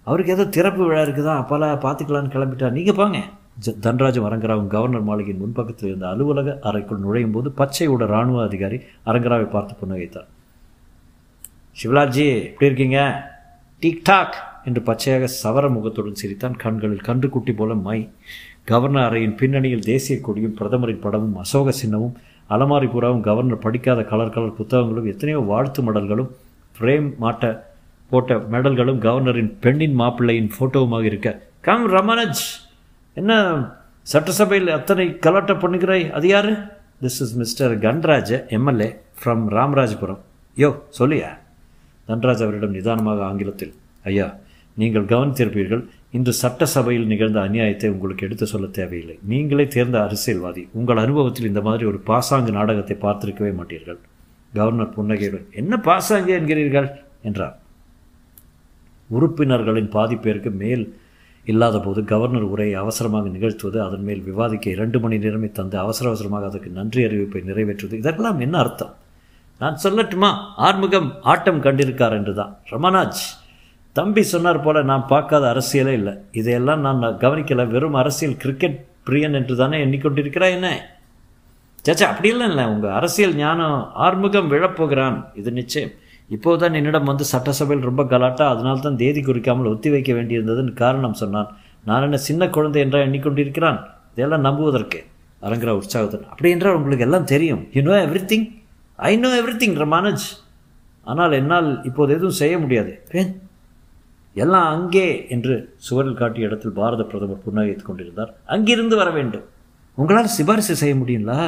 அவருக்கு 0.04 0.32
ஏதோ 0.32 0.46
திறப்பு 0.46 0.86
விழா 0.86 1.02
இருக்குதா? 1.02 1.38
அப்போல்லாம் 1.38 1.86
பார்த்துக்கலான்னு 1.86 2.30
கிளம்பிட்டா 2.30 2.70
நீங்கள் 2.70 2.96
போங்க. 2.96 3.24
ஜ- 3.66 3.80
தன்ராஜம் 3.80 4.26
அரங்கராவும் 4.26 4.68
கவர்னர் 4.68 5.02
மாளிகையின் 5.02 5.42
முன்பக்கத்தில் 5.42 5.88
இருந்த 5.88 6.10
அலுவலக 6.10 6.60
அறைக்குள் 6.62 7.00
நுழையும் 7.00 7.32
போது 7.32 7.54
பச்சையோட 7.58 8.04
இராணுவ 8.04 8.44
அதிகாரி 8.44 8.82
அரங்கராவை 9.06 9.50
பார்த்து 9.50 9.76
புன்னகைத்தார். 9.82 10.28
சிவலாஜி 11.82 12.26
எப்படி 12.46 12.68
இருக்கீங்க? 12.70 13.00
டீக் 13.82 14.06
டாக் 14.10 14.38
என்று 14.68 14.82
பச்சையாக 14.88 15.28
சவர 15.42 15.66
முகத்துடன் 15.76 16.18
சிரித்தான் 16.22 16.58
கண்களில் 16.64 17.06
கன்றுக்குட்டி 17.08 17.54
போல 17.60 17.76
மை. 17.86 18.00
கவர்னர் 18.72 19.06
அறையின் 19.08 19.36
பின்னணியில் 19.42 19.86
தேசிய 19.92 20.16
கொடியும் 20.26 20.58
பிரதமரின் 20.60 21.04
படமும் 21.06 21.38
அசோக 21.44 21.74
சின்னமும் 21.82 22.18
அலமாரி 22.50 22.88
பூராவும் 22.94 23.24
கவர்னர் 23.30 23.64
படிக்காத 23.66 24.04
கலர் 24.12 24.36
கலர் 24.36 24.58
புத்தகங்களும் 24.60 25.10
எத்தனையோ 25.14 25.40
வாழ்த்து 25.52 25.82
மடல்களும் 25.88 26.30
ஃப்ரேம் 26.76 27.10
மாட்ட 27.24 27.54
போட்ட 28.12 28.36
மெடல்களும் 28.54 29.02
கவர்னரின் 29.08 29.52
பெண்ணின் 29.64 29.98
மாப்பிள்ளையின் 30.02 30.52
ஃபோட்டோவுமாக 30.56 31.04
இருக்க. 31.04 31.30
கம் 31.62 31.88
ரமணஜ்! 31.96 32.44
என்ன 33.18 33.34
சட்டசபையில் 34.08 34.76
அத்தனை 34.78 35.08
கலாட்ட 35.26 35.54
பண்ணுகிறாய் 35.64 36.06
அது 36.18 36.28
யாரு? 36.28 36.54
This 37.04 37.22
is 37.26 37.36
mister 37.36 37.74
Kanraj 37.86 38.36
MLA 38.58 38.90
from 39.20 39.46
Ramarajapuram 39.58 40.24
யோ 40.58 40.72
சொல்லியா? 40.90 41.30
தன்ராஜ் 42.10 42.44
அவரிடம் 42.46 42.76
நிதானமாக 42.78 43.22
ஆங்கிலத்தில் 43.30 43.74
ஐயா 44.12 44.28
நீங்கள் 44.78 45.10
கவனித்திருப்பீர்கள் 45.12 45.82
இன்று 46.18 46.34
சட்டசபையில் 46.42 47.10
நிகழ்ந்த 47.12 47.40
அநியாயத்தை 47.48 47.88
உங்களுக்கு 47.96 48.26
எடுத்து 48.28 48.46
சொல்ல 48.52 48.68
தேவையில்லை. 48.78 49.16
நீங்களே 49.32 49.66
தேர்ந்த 49.76 49.98
அரசியல்வாதி. 50.06 50.64
உங்கள் 50.80 51.02
அனுபவத்தில் 51.04 51.50
இந்த 51.50 51.62
மாதிரி 51.68 51.84
ஒரு 51.92 52.00
பாசாங்கு 52.10 52.52
நாடகத்தை 52.58 52.96
பார்த்திருக்கவே 53.04 53.52
மாட்டீர்கள். 53.60 54.00
கவர்னர் 54.54 54.94
புன்னகையுடன் 54.96 55.46
என்ன 55.62 55.74
பாசாங்கு 55.88 56.32
என்கிறீர்கள்? 56.40 56.88
என்றார். 57.30 57.56
உறுப்பினர்களின் 59.10 59.92
பாதிப்பேருக்கு 59.98 60.52
மேல் 60.64 60.86
இல்லாத 61.48 61.78
போது 61.80 62.00
கவர்னர் 62.12 62.48
உரையை 62.54 62.76
அவசரமாக 62.84 63.30
நிகழ்த்துவது 63.36 63.78
அதன் 63.86 64.06
மேல் 64.08 64.26
விவாதிக்க 64.30 64.66
இரண்டு 64.76 64.98
மணி 65.04 65.18
நேரமே 65.24 65.50
தந்து 65.60 65.78
அவசர 65.84 66.08
அவசரமாக 66.12 66.48
அதற்கு 66.50 66.70
நன்றி 66.80 67.02
அறிவிப்பை 67.08 67.42
நிறைவேற்றுவது 67.50 68.02
இதெல்லாம் 68.02 68.40
என்ன 68.46 68.58
அர்த்தம்? 68.64 68.94
நான் 69.62 69.80
சொல்லட்டுமா? 69.84 70.30
ஆறுமுகம் 70.66 71.10
ஆட்டம் 71.32 71.62
கண்டிருக்கார் 71.66 72.18
என்று 72.20 72.34
தான் 72.42 72.52
ரமணாஜ் 72.74 73.22
தம்பி 73.96 74.24
சொன்னார் 74.34 74.62
போல 74.66 74.82
நான் 74.90 75.10
பார்க்காத 75.12 75.46
அரசியலே 75.54 75.94
இல்லை. 76.00 76.14
இதையெல்லாம் 76.40 76.82
நான் 76.86 77.02
கவனிக்கல. 77.24 77.64
வெறும் 77.74 77.98
அரசியல் 78.02 78.38
கிரிக்கெட் 78.44 78.78
பிரியன் 79.08 79.38
என்று 79.40 79.56
தானே 79.62 79.78
எண்ணிக்கொண்டிருக்கிறாய் 79.86 80.56
என்ன? 80.58 80.70
சேச்சா 81.86 82.06
அப்படி 82.12 82.30
இல்லை 82.34 82.48
இல்லை. 82.52 82.64
உங்கள் 82.74 82.96
அரசியல் 83.00 83.36
ஞானம் 83.36 83.78
ஆறுமுகம் 84.06 84.52
விழப்போகிறான். 84.54 85.18
இது 85.42 85.52
நிச்சயம். 85.52 85.94
இப்போதான் 86.36 86.78
என்னிடம் 86.80 87.10
வந்து 87.12 87.26
சட்டசபையில் 87.32 87.88
ரொம்ப 87.90 88.04
கலாட்டா. 88.14 88.48
அதனால 88.54 88.82
தான் 88.86 89.00
தேதி 89.02 89.22
குறிக்காமல் 89.28 89.72
ஒத்தி 89.74 89.90
வைக்க 89.90 90.12
வேண்டியிருந்ததுன்னு 90.14 90.74
காரணம் 90.84 91.20
சொன்னான். 91.24 91.50
நான் 91.86 92.06
என்ன 92.08 92.18
சின்ன 92.30 92.50
குழந்தை 92.56 92.82
என்றா 92.86 93.00
எண்ணிக்கொண்டிருக்கிறான்? 93.08 93.80
இதெல்லாம் 94.16 94.46
நம்புவதற்கு. 94.48 95.00
அரங்கரா 95.48 95.74
உற்சாகத்தன் 95.82 96.30
அப்படி 96.32 96.50
என்றால் 96.56 96.78
உங்களுக்கு 96.80 97.06
எல்லாம் 97.08 97.30
தெரியும். 97.34 97.62
You 97.76 97.82
know 97.82 97.94
everything 98.32 98.48
I 99.08 99.12
know 99.18 99.30
everything 99.62 99.78
Ramanuj 99.84 100.26
ஆனால் 101.04 101.32
என்னால் 101.32 101.70
இப்போது 101.90 102.14
எதுவும் 102.16 102.40
செய்ய 102.40 102.56
முடியாது. 102.60 102.92
ஏன் 103.20 103.32
எல்லாம் 104.36 104.68
அங்கே 104.74 105.06
என்று 105.36 105.56
சுவரில் 105.86 106.20
காட்டிய 106.20 106.48
இடத்தில் 106.48 106.76
பாரத 106.80 107.04
பிரதமர் 107.04 107.44
புன்னகைத்துக் 107.46 107.90
கொண்டிருந்தார். 107.90 108.32
அங்கிருந்து 108.46 108.96
வர 108.96 109.10
வேண்டும். 109.10 109.46
உங்களால் 109.96 110.36
சிபாரிசு 110.38 110.76
செய்ய 110.82 110.96
முடியுங்களா 110.96 111.40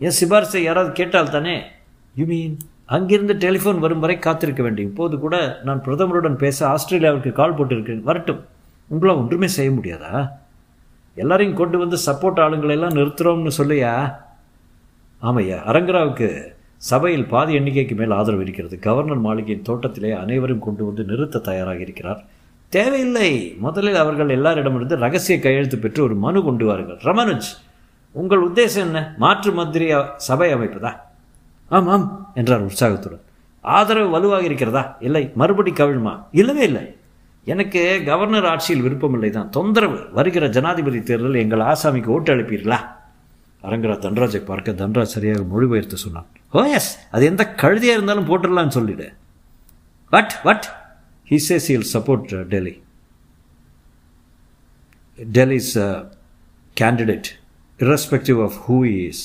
என் 0.00 0.16
சிபாரிசை 0.20 0.62
யாராவது 0.62 0.92
கேட்டால் 0.92 1.34
தானே? 1.36 1.54
யூ 2.14 2.26
மீன் 2.26 2.56
அங்கிருந்து 2.96 3.34
டெலிஃபோன் 3.34 3.78
வரும் 3.78 4.02
வரை 4.04 4.18
காத்திருக்க 4.18 4.62
வேண்டும். 4.62 4.88
இப்போது 4.90 5.18
கூட 5.18 5.60
நான் 5.64 5.82
பிரதமருடன் 5.86 6.38
பேச 6.44 6.58
ஆஸ்திரேலியாவுக்கு 6.68 7.32
கால் 7.32 7.56
போட்டிருக்கேன் 7.58 8.02
வரட்டும். 8.02 8.40
உங்களால் 8.88 9.16
ஒன்றுமே 9.16 9.46
செய்ய 9.46 9.70
முடியாதா? 9.70 10.14
எல்லாரையும் 11.14 11.58
கொண்டு 11.62 11.78
வந்து 11.78 11.96
சப்போர்ட் 12.06 12.42
ஆளுங்களை 12.46 12.70
எல்லாம் 12.70 12.98
நிறுத்துறோம்னு 12.98 13.52
சொல்லியா? 13.60 13.92
ஆமையா 15.22 15.58
அரங்கராவுக்கு 15.66 16.42
சபையில் 16.76 17.26
பாதி 17.26 17.58
எண்ணிக்கைக்கு 17.58 17.96
மேல் 17.96 18.10
ஆதரவு 18.10 18.42
இருக்கிறது. 18.42 18.78
கவர்னர் 18.78 19.18
மாளிகையின் 19.18 19.64
தோட்டத்திலே 19.64 20.10
அனைவரும் 20.10 20.58
கொண்டு 20.58 20.84
வந்து 20.84 21.04
நிறுத்த 21.04 21.38
தயாராக 21.38 21.78
இருக்கிறார். 21.78 22.24
தேவையில்லை. 22.68 23.56
முதலில் 23.58 23.94
அவர்கள் 23.94 24.28
எல்லாரிடமிருந்து 24.28 24.96
ரகசிய 24.96 25.40
கையெழுத்து 25.40 25.78
பெற்று 25.78 26.02
ஒரு 26.02 26.14
மனு 26.14 26.42
கொண்டு 26.42 26.66
வாருங்கள். 26.66 26.96
ரமனுஜ் 26.96 27.50
உங்கள் 28.12 28.48
உத்தேசம் 28.48 28.76
என்ன? 28.76 29.14
மாற்று 29.16 29.52
மந்திரி 29.52 29.92
சபை 30.16 30.54
அமைப்பதா? 30.54 30.96
ஆமாம் 31.68 31.88
ஆம் 31.88 32.30
என்றார் 32.34 32.60
உற்சாகத்துடன். 32.60 33.20
ஆதரவு 33.60 34.10
வலுவாக 34.10 34.44
இருக்கிறதா? 34.44 34.96
இல்லை. 35.00 35.30
மறுபடி 35.34 35.70
கவிழ்மா? 35.70 36.24
இல்லவே 36.32 36.62
இல்லை. 36.62 36.96
எனக்கு 37.44 38.02
கவர்னர் 38.06 38.46
ஆட்சியில் 38.46 38.82
விருப்பமில்லை 38.82 39.30
தான் 39.30 39.50
தொந்தரவு. 39.50 40.00
வருகிற 40.12 40.48
ஜனாதிபதி 40.48 41.02
தேர்தலில் 41.02 41.42
எங்கள் 41.42 41.60
ஆசாமிக்கு 41.60 42.06
ஓட்டு 42.06 42.34
அளிப்பீர்களா? 42.34 42.76
அரங்கரா 43.66 43.94
தன்ராஜை 44.04 44.40
பார்க்க 44.50 44.72
தன்ராஜ் 44.82 45.14
சரியாக 45.14 45.42
மொழிபெயர்த்து 45.52 45.96
சொன்னான். 46.04 46.28
Oh, 46.54 46.60
ஓ 46.60 46.62
எஸ் 46.76 46.90
அது 47.14 47.24
எந்த 47.30 47.42
கழுதியாக 47.62 47.96
இருந்தாலும் 47.98 48.28
போட்டுடலான்னு 48.30 48.76
சொல்லிடு. 48.76 49.08
What 50.14 50.34
what 50.46 50.66
he 51.30 51.38
says 51.48 51.68
I'll 51.74 51.88
support 51.94 52.30
Delhi 52.52 52.74
Delhi's 55.36 55.74
candidate 56.76 57.28
irrespective 57.80 58.40
of 58.46 58.56
who 58.66 58.78
is 58.94 59.22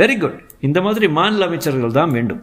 very 0.00 0.18
good 0.24 0.38
இந்த 0.68 0.78
மாதிரி 0.86 1.06
மாநில 1.18 1.46
அமைச்சர்கள் 1.50 1.98
தான் 2.00 2.14
வேண்டும். 2.18 2.42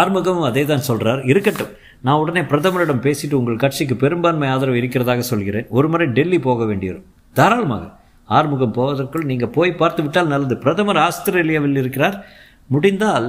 ஆறுமுகமும் 0.00 0.48
அதே 0.50 0.62
தான் 0.72 0.86
சொல்கிறார் 0.90 1.20
இருக்கட்டும். 1.30 1.72
நான் 2.06 2.20
உடனே 2.22 2.42
பிரதமரிடம் 2.50 3.02
பேசிட்டு 3.06 3.38
உங்கள் 3.40 3.62
கட்சிக்கு 3.64 3.94
பெரும்பான்மை 4.04 4.48
ஆதரவு 4.54 4.78
இருக்கிறதாக 4.80 5.22
சொல்கிறேன். 5.32 5.66
ஒரு 5.78 5.88
முறை 5.92 6.06
டெல்லி 6.18 6.38
போக 6.46 6.64
வேண்டியிருக்கும் 6.70 7.12
தாராளமாக. 7.38 7.84
ஆறுமுகம் 8.36 8.76
போவதற்குள் 8.78 9.28
நீங்கள் 9.30 9.54
போய் 9.56 9.78
பார்த்து 9.80 10.02
விட்டால் 10.02 10.32
நல்லது. 10.34 10.56
பிரதமர் 10.64 11.00
ஆஸ்திரேலியாவில் 11.06 11.80
இருக்கிறார். 11.82 12.16
முடிந்தால் 12.74 13.28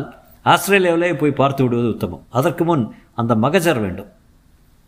ஆஸ்திரேலியாவிலே 0.51 1.09
போய் 1.21 1.39
பார்த்து 1.41 1.63
விடுவது 1.63 1.89
உத்தமம். 1.95 2.23
அதற்கு 2.39 2.63
முன் 2.69 2.83
அந்த 3.21 3.33
மகஜர் 3.45 3.81
வேண்டும். 3.85 4.11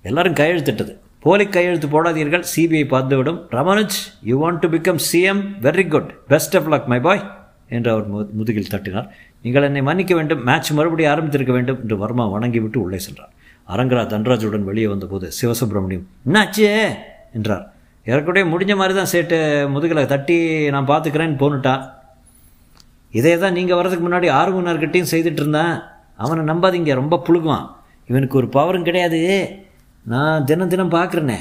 எல்லாரும் 0.09 0.37
கையெழுத்திட்டது. 0.39 0.93
போலி 1.25 1.45
கையெழுத்து 1.47 1.87
போடாதீர்கள். 1.93 2.43
CBI 2.53 2.83
பார்த்துவிடும். 2.93 3.39
Ramanuj 3.57 3.97
you 4.29 4.35
want 4.41 4.61
to 4.63 4.69
become 4.75 5.01
CM 5.09 5.41
very 5.65 5.85
good 5.87 6.11
best 6.27 6.57
of 6.57 6.69
luck 6.73 6.89
my 6.93 6.99
boy 7.07 7.23
என்று 7.69 7.89
அவர் 7.91 8.07
மு 8.07 8.19
முதுகில் 8.37 8.71
தட்டினார். 8.73 9.07
நீங்கள் 9.43 9.67
என்னை 9.69 9.81
மன்னிக்க 9.81 10.13
வேண்டும். 10.15 10.43
மேட்ச் 10.43 10.71
மறுபடியும் 10.71 11.13
ஆரம்பித்திருக்க 11.13 11.53
வேண்டும் 11.57 11.79
என்று 11.81 11.97
வர்மா 11.97 12.25
வணங்கிவிட்டு 12.27 12.79
உள்ளே 12.81 12.99
சென்றார். 13.05 13.31
அரங்கரா 13.73 14.03
தன்ராஜுடன் 14.13 14.67
வெளியே 14.69 14.87
வந்தபோது 14.93 15.27
சிவசுப்பிரமணியம் 15.39 16.05
என்னாச்சே 16.27 16.69
என்றார். 17.33 17.65
இறக்கக்கூடிய 18.07 18.45
முடிஞ்ச 18.53 18.73
மாதிரி 18.79 18.93
தான் 18.97 19.11
சேட்டு 19.13 19.37
முதுகில் 19.73 20.09
தட்டி 20.13 20.37
நான் 20.73 20.89
பார்த்துக்கிறேன்னு 20.91 21.41
போனுட்டா 21.43 21.75
இதே 23.19 23.33
தான் 23.43 23.55
நீங்கள் 23.57 23.77
வரதுக்கு 23.79 24.05
முன்னாடி 24.05 24.27
ஆறுமுகனார்கிட்டையும் 24.39 25.11
செய்துட்டு 25.11 25.41
இருந்தேன். 25.43 25.75
அவனை 26.23 26.41
நம்பாதீங்க 26.49 26.93
ரொம்ப 26.99 27.19
புழுகுவான். 27.27 27.65
இவனுக்கு 28.09 28.37
ஒரு 28.41 28.47
பவரும் 28.55 28.87
கிடையாது. 28.87 29.21
நான் 30.13 30.45
தினம் 30.49 30.71
தினம் 30.73 30.95
பார்க்குறேனே. 30.95 31.37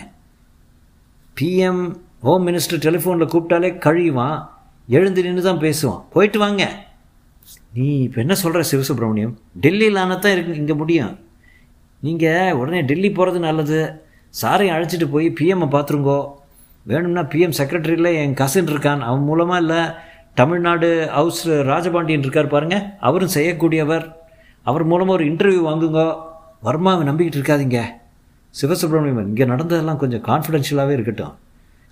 பிஎம் 1.38 1.82
ஹோம் 2.26 2.44
மினிஸ்டர் 2.48 2.82
டெலிஃபோனில் 2.86 3.32
கூப்பிட்டாலே 3.32 3.70
கழிவான். 3.86 4.38
எழுந்து 4.96 5.24
நின்று 5.26 5.42
தான் 5.48 5.62
பேசுவான். 5.66 6.00
போயிட்டு 6.14 6.38
வாங்க. 6.44 6.62
நீ 7.76 7.86
இப்போ 8.06 8.18
என்ன 8.24 8.34
சொல்கிற 8.44 8.62
சிவசுப்ரமணியம்? 8.70 9.34
டெல்லியில் 9.64 10.00
ஆனால் 10.04 10.22
தான் 10.24 10.34
இருக்கு 10.36 10.62
இங்கே 10.62 10.76
முடியும். 10.82 11.12
நீங்கள் 12.06 12.56
உடனே 12.60 12.80
டெல்லி 12.90 13.10
போகிறது 13.18 13.40
நல்லது. 13.48 13.80
சாரையும் 14.40 14.74
அழைச்சிட்டு 14.76 15.08
போய் 15.14 15.28
பிஎம்மை 15.40 15.68
பார்த்துருங்கோ. 15.74 16.18
வேணும்னா 16.90 17.22
பிஎம் 17.32 17.56
செக்ரட்டரியில் 17.58 18.10
என் 18.22 18.38
கசின் 18.40 18.70
இருக்கான். 18.72 19.02
அவன் 19.08 19.24
மூலமாக 19.30 19.62
இல்லை 19.64 19.82
தமிழ்நாடு 20.40 20.88
ஹவுஸ் 21.18 21.42
ராஜபாண்டியன் 21.70 22.24
இருக்கார் 22.24 22.52
பாருங்கள் 22.54 22.84
அவரும் 23.08 23.34
செய்யக்கூடியவர். 23.36 24.06
அவர் 24.70 24.84
மூலமாக 24.92 25.16
ஒரு 25.18 25.24
இன்டர்வியூ 25.30 25.62
வாங்குங்க. 25.68 26.02
வர்மாவை 26.66 27.02
நம்பிக்கிட்டு 27.08 27.38
இருக்காதீங்க. 27.40 27.80
சிவசுப்ரமணியம் 28.60 29.30
இங்கே 29.30 29.46
நடந்ததெல்லாம் 29.52 30.00
கொஞ்சம் 30.02 30.24
கான்ஃபிடென்ஷியலாகவே 30.28 30.96
இருக்கட்டும். 30.96 31.34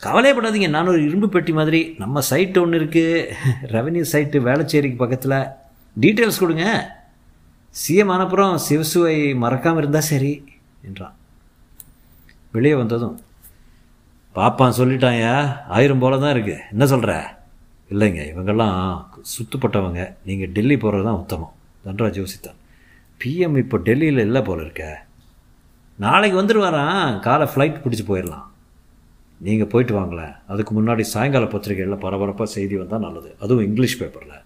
கவலைப்படாதீங்க 0.04 0.68
நான் 0.74 0.90
ஒரு 0.92 1.00
இரும்பு 1.08 1.28
பெட்டி 1.34 1.52
மாதிரி. 1.58 1.80
நம்ம 2.02 2.22
சைட்டு 2.30 2.60
ஒன்று 2.62 2.78
இருக்குது 2.80 3.26
ரெவன்யூ 3.74 4.04
சைட்டு 4.12 4.38
வேளச்சேரிக்கு 4.48 4.98
பக்கத்தில். 5.02 5.38
டீட்டெயில்ஸ் 6.02 6.42
கொடுங்க. 6.42 6.66
சிஎம் 7.82 8.12
ஆனப்புறம் 8.14 8.54
சிவசுவை 8.68 9.16
மறக்காமல் 9.42 9.82
இருந்தால் 9.82 10.08
சரி 10.12 10.32
என்றான். 10.88 11.14
வெளியே 12.56 12.74
வந்ததும் 12.80 13.14
பாப்பான் 14.36 14.78
சொல்லிட்டாயா? 14.80 15.32
ஆயிரம் 15.76 16.02
போல 16.02 16.18
தான் 16.22 16.34
இருக்குது 16.34 16.62
என்ன 16.72 16.84
சொல்கிற 16.92 17.12
இல்லைங்க 17.92 18.20
இவங்கெல்லாம் 18.32 18.76
சுத்தப்பட்டவங்க. 19.32 20.02
நீங்கள் 20.28 20.52
டெல்லி 20.56 20.76
போகிறது 20.84 21.04
தான் 21.08 21.18
உத்தமம். 21.22 21.52
தன்ராஜ் 21.86 22.20
யோசித்தான். 22.20 22.58
பிஎம் 23.20 23.58
இப்போ 23.62 23.76
டெல்லியில் 23.88 24.24
இல்லை 24.26 24.40
போல 24.46 24.62
இருக்க. 24.66 24.84
நாளைக்கு 26.04 26.36
வந்துடுவாரான் 26.40 27.18
காலை 27.26 27.46
ஃப்ளைட் 27.50 27.82
பிடிச்சி 27.82 28.06
போயிடலாம் 28.10 28.46
நீங்கள் 29.46 29.70
போயிட்டு 29.72 29.94
வாங்களேன். 29.98 30.34
அதுக்கு 30.52 30.72
முன்னாடி 30.78 31.04
சாயங்கால 31.12 31.46
பத்திரிகைகளில் 31.54 32.02
பரபரப்பாக 32.04 32.48
செய்தி 32.56 32.74
வந்தால் 32.80 33.04
நல்லது. 33.06 33.30
அதுவும் 33.42 33.66
இங்கிலீஷ் 33.68 33.98
பேப்பரில். 34.00 34.42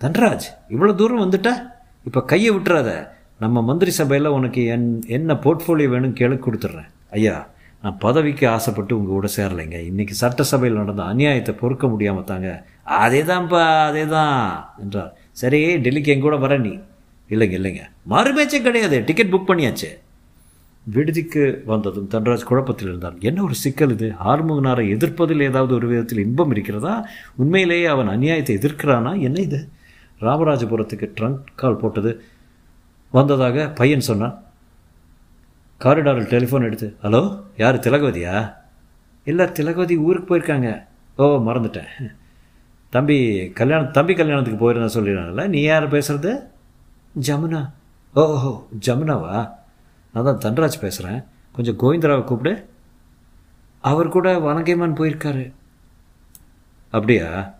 தன்ராஜ் 0.00 0.46
இவ்வளோ 0.74 0.92
தூரம் 1.00 1.24
வந்துட்ட? 1.24 1.50
இப்போ 2.08 2.20
கையை 2.32 2.50
விட்டுறாத. 2.54 2.90
நம்ம 3.42 3.62
மந்திரி 3.70 3.92
சபையில் 4.00 4.34
உனக்கு 4.38 4.62
என் 4.74 4.88
என்ன 5.16 5.32
போர்ட்ஃபோலியோ 5.44 5.90
வேணும் 5.94 6.16
கேளு 6.20 6.36
கொடுத்துட்றேன். 6.46 6.90
ஐயா 7.18 7.34
நான் 7.82 7.98
பதவிக்கு 7.98 8.48
ஆசைப்பட்டு 8.48 8.98
உங்கள் 8.98 9.12
கூட 9.12 9.28
சேரலைங்க. 9.36 9.76
இன்றைக்கி 9.76 10.10
சட்டசபையில் 10.10 10.78
நடந்த 10.78 11.02
அநியாயத்தை 11.02 11.58
பொறுக்க 11.58 11.88
முடியாமல் 11.88 12.24
தாங்க. 12.24 12.66
அதே 12.82 13.22
தான்ப்பா 13.22 13.84
அதே 13.84 14.06
தான் 14.06 14.74
என்றார். 14.78 15.16
சரி 15.30 15.76
டெல்லிக்கு 15.76 16.06
என் 16.06 16.20
கூட 16.20 16.36
வர 16.36 16.58
நீ. 16.58 16.68
இல்லைங்க 17.30 17.58
இல்லைங்க. 17.58 17.80
மறுபேச்சே 18.10 18.62
கிடையாது. 18.62 19.04
டிக்கெட் 19.04 19.32
புக் 19.32 19.48
பண்ணியாச்சு. 19.48 19.86
விடுதிக்கு 20.94 21.62
வந்ததும் 21.66 22.08
தன்ராஜ் 22.10 22.44
குழப்பத்தில் 22.44 22.88
இருந்தான் 22.88 23.16
என்ன 23.20 23.42
ஒரு 23.42 23.54
சிக்கல் 23.54 23.90
இது? 23.90 24.12
ஆறுமுகனாரை 24.24 24.88
எதிர்ப்பதில் 24.88 25.42
ஏதாவது 25.42 25.74
ஒரு 25.74 25.88
விதத்தில் 25.88 26.18
இன்பம் 26.18 26.50
இருக்கிறதா? 26.50 27.06
உண்மையிலேயே 27.36 27.84
அவன் 27.86 28.08
அநியாயத்தை 28.08 28.56
எதிர்க்கிறானா? 28.56 29.20
என்ன 29.20 29.40
இது? 29.40 29.68
ராமராஜபுரத்துக்கு 30.20 31.12
ட்ரங்க் 31.20 31.44
கால் 31.54 31.76
போட்டது. 31.76 32.22
வந்ததாக 33.10 33.68
பையன் 33.68 34.00
சொன்னான். 34.00 34.42
காரிடாரில் 35.84 36.32
டெலிஃபோன் 36.32 36.66
எடுத்து 36.68 36.96
ஹலோ 37.02 37.44
யார் 37.56 37.76
திலகவதியா? 37.76 38.54
இல்லை 39.24 39.46
திலகவதி 39.46 39.96
ஊருக்கு 39.96 40.26
போயிருக்காங்க. 40.28 40.86
ஓ 41.16 41.24
மறந்துட்டேன். 41.24 41.92
தம்பி 42.90 43.16
கல்யாணம் 43.48 43.90
தம்பி 43.90 44.14
கல்யாணத்துக்கு 44.14 44.58
போயிருந்தா 44.62 44.90
சொல்லிடுறாங்கல்ல 44.96 45.48
நீ 45.48 45.60
யார் 45.62 45.92
பேசுகிறது 45.92 46.32
ஜமுனா. 47.20 47.72
ஓஹோ 48.14 48.66
ஜமுனாவா? 48.86 49.36
நான் 50.12 50.28
தான் 50.28 50.42
தன்ராஜ் 50.44 50.82
பேசுகிறேன் 50.84 51.24
கொஞ்சம் 51.52 51.78
கோவிந்தராவை 51.78 52.24
கூப்பிடு. 52.24 52.68
அவர் 53.80 54.08
கூட 54.08 54.38
வணங்கைமான் 54.38 54.98
போயிருக்காரு. 55.00 55.52
அப்படியா? 56.90 57.54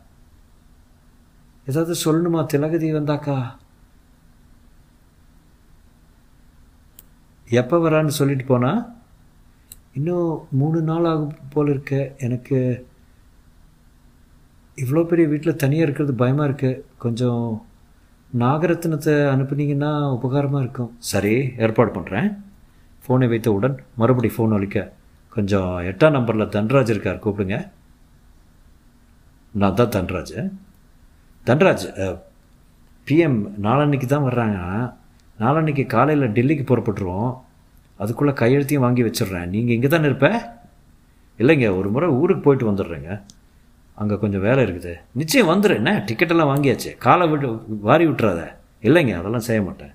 ஏதாவது 1.66 1.94
சொல்லணுமா 2.04 2.40
திலகதி 2.52 2.90
வந்தாக்கா? 2.98 3.36
எப்போ 7.60 7.76
வரான்னு 7.84 8.18
சொல்லிட்டு 8.18 8.44
போனா 8.50 8.70
இன்னும் 9.98 10.28
மூணு 10.60 10.78
நாள் 10.90 11.06
ஆகும் 11.10 11.34
போல் 11.54 11.70
இருக்க 11.72 11.94
எனக்கு 12.26 12.58
இவ்வளோ 14.82 15.02
பெரிய 15.10 15.26
வீட்டில் 15.32 15.60
தனியாக 15.62 15.86
இருக்கிறது 15.86 16.12
பயமாக 16.22 16.46
இருக்குது 16.48 16.80
கொஞ்சம் 17.04 17.42
நாகரத்னத்தை 18.42 19.14
அனுப்புனீங்கன்னா 19.32 19.90
உபகாரமாக 20.16 20.62
இருக்கும். 20.64 20.90
சரி 21.12 21.34
ஏற்பாடு 21.64 21.90
பண்ணுறேன் 21.96 22.28
ஃபோனை 23.04 23.26
வைத்தவுடன் 23.32 23.76
மறுபடி 24.00 24.30
ஃபோன் 24.34 24.54
ஒழிக்க 24.58 24.86
கொஞ்சம் 25.36 25.70
எட்டாம் 25.90 26.16
நம்பரில் 26.16 26.52
தன்ராஜ் 26.56 26.92
இருக்கார் 26.94 27.22
கூப்பிடுங்க. 27.24 27.58
நான் 29.60 29.78
தான் 29.80 29.94
தன்ராஜ். 29.96 30.36
தன்ராஜ் 31.46 31.86
பிஎம் 33.06 33.38
நாளன்னைக்கு 33.66 34.08
தான் 34.08 34.26
வர்றாங்க. 34.28 34.58
நாளன்னைக்கு 35.42 35.86
காலையில் 35.86 36.34
டெல்லிக்கு 36.36 36.64
புறப்பட்டுருவோம். 36.70 37.32
அதுக்குள்ளே 37.96 38.32
கையெழுத்தையும் 38.32 38.84
வாங்கி 38.86 39.02
வச்சிடுறேன். 39.02 39.46
நீங்கள் 39.54 39.74
இங்கே 39.74 39.88
தானே 39.88 40.04
இருப்ப? 40.04 40.28
இல்லைங்க 41.38 41.76
ஒரு 41.76 41.90
முறை 41.90 42.08
ஊருக்கு 42.08 42.42
போயிட்டு 42.42 42.70
வந்துடுறேங்க. 42.70 43.22
அங்கே 43.94 44.16
கொஞ்சம் 44.18 44.40
வேலை 44.40 44.64
இருக்குது. 44.64 44.92
நிச்சயம் 45.12 45.48
வந்துடு 45.48 45.74
என்ன? 45.74 46.04
டிக்கெட்டெல்லாம் 46.08 46.50
வாங்கியாச்சு. 46.52 46.90
காலை 46.98 47.28
விட்டு 47.28 47.48
வாரி 47.80 48.06
விட்டுறாத. 48.06 48.42
இல்லைங்க 48.82 49.12
அதெல்லாம் 49.18 49.46
செய்ய 49.48 49.62
மாட்டேன். 49.62 49.92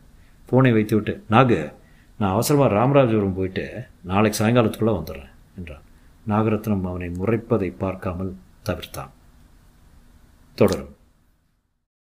ஃபோனை 0.50 0.74
வைத்து 0.74 0.96
விட்டு 0.96 1.24
நாகு 1.30 1.74
நான் 2.20 2.32
அவசரமாக 2.32 2.76
ராமராஜபுரம் 2.76 3.38
போயிட்டு 3.40 3.66
நாளைக்கு 4.04 4.38
சாயங்காலத்துக்குள்ளே 4.40 4.94
வந்துடுறேன் 5.00 5.34
என்றான். 5.58 5.84
நாகரத்னம் 6.28 6.88
அவனை 6.92 7.10
முறைப்பதை 7.20 7.70
பார்க்காமல் 7.78 8.36
தவிர்த்தான். 8.66 9.12
தொடரும். 10.56 10.94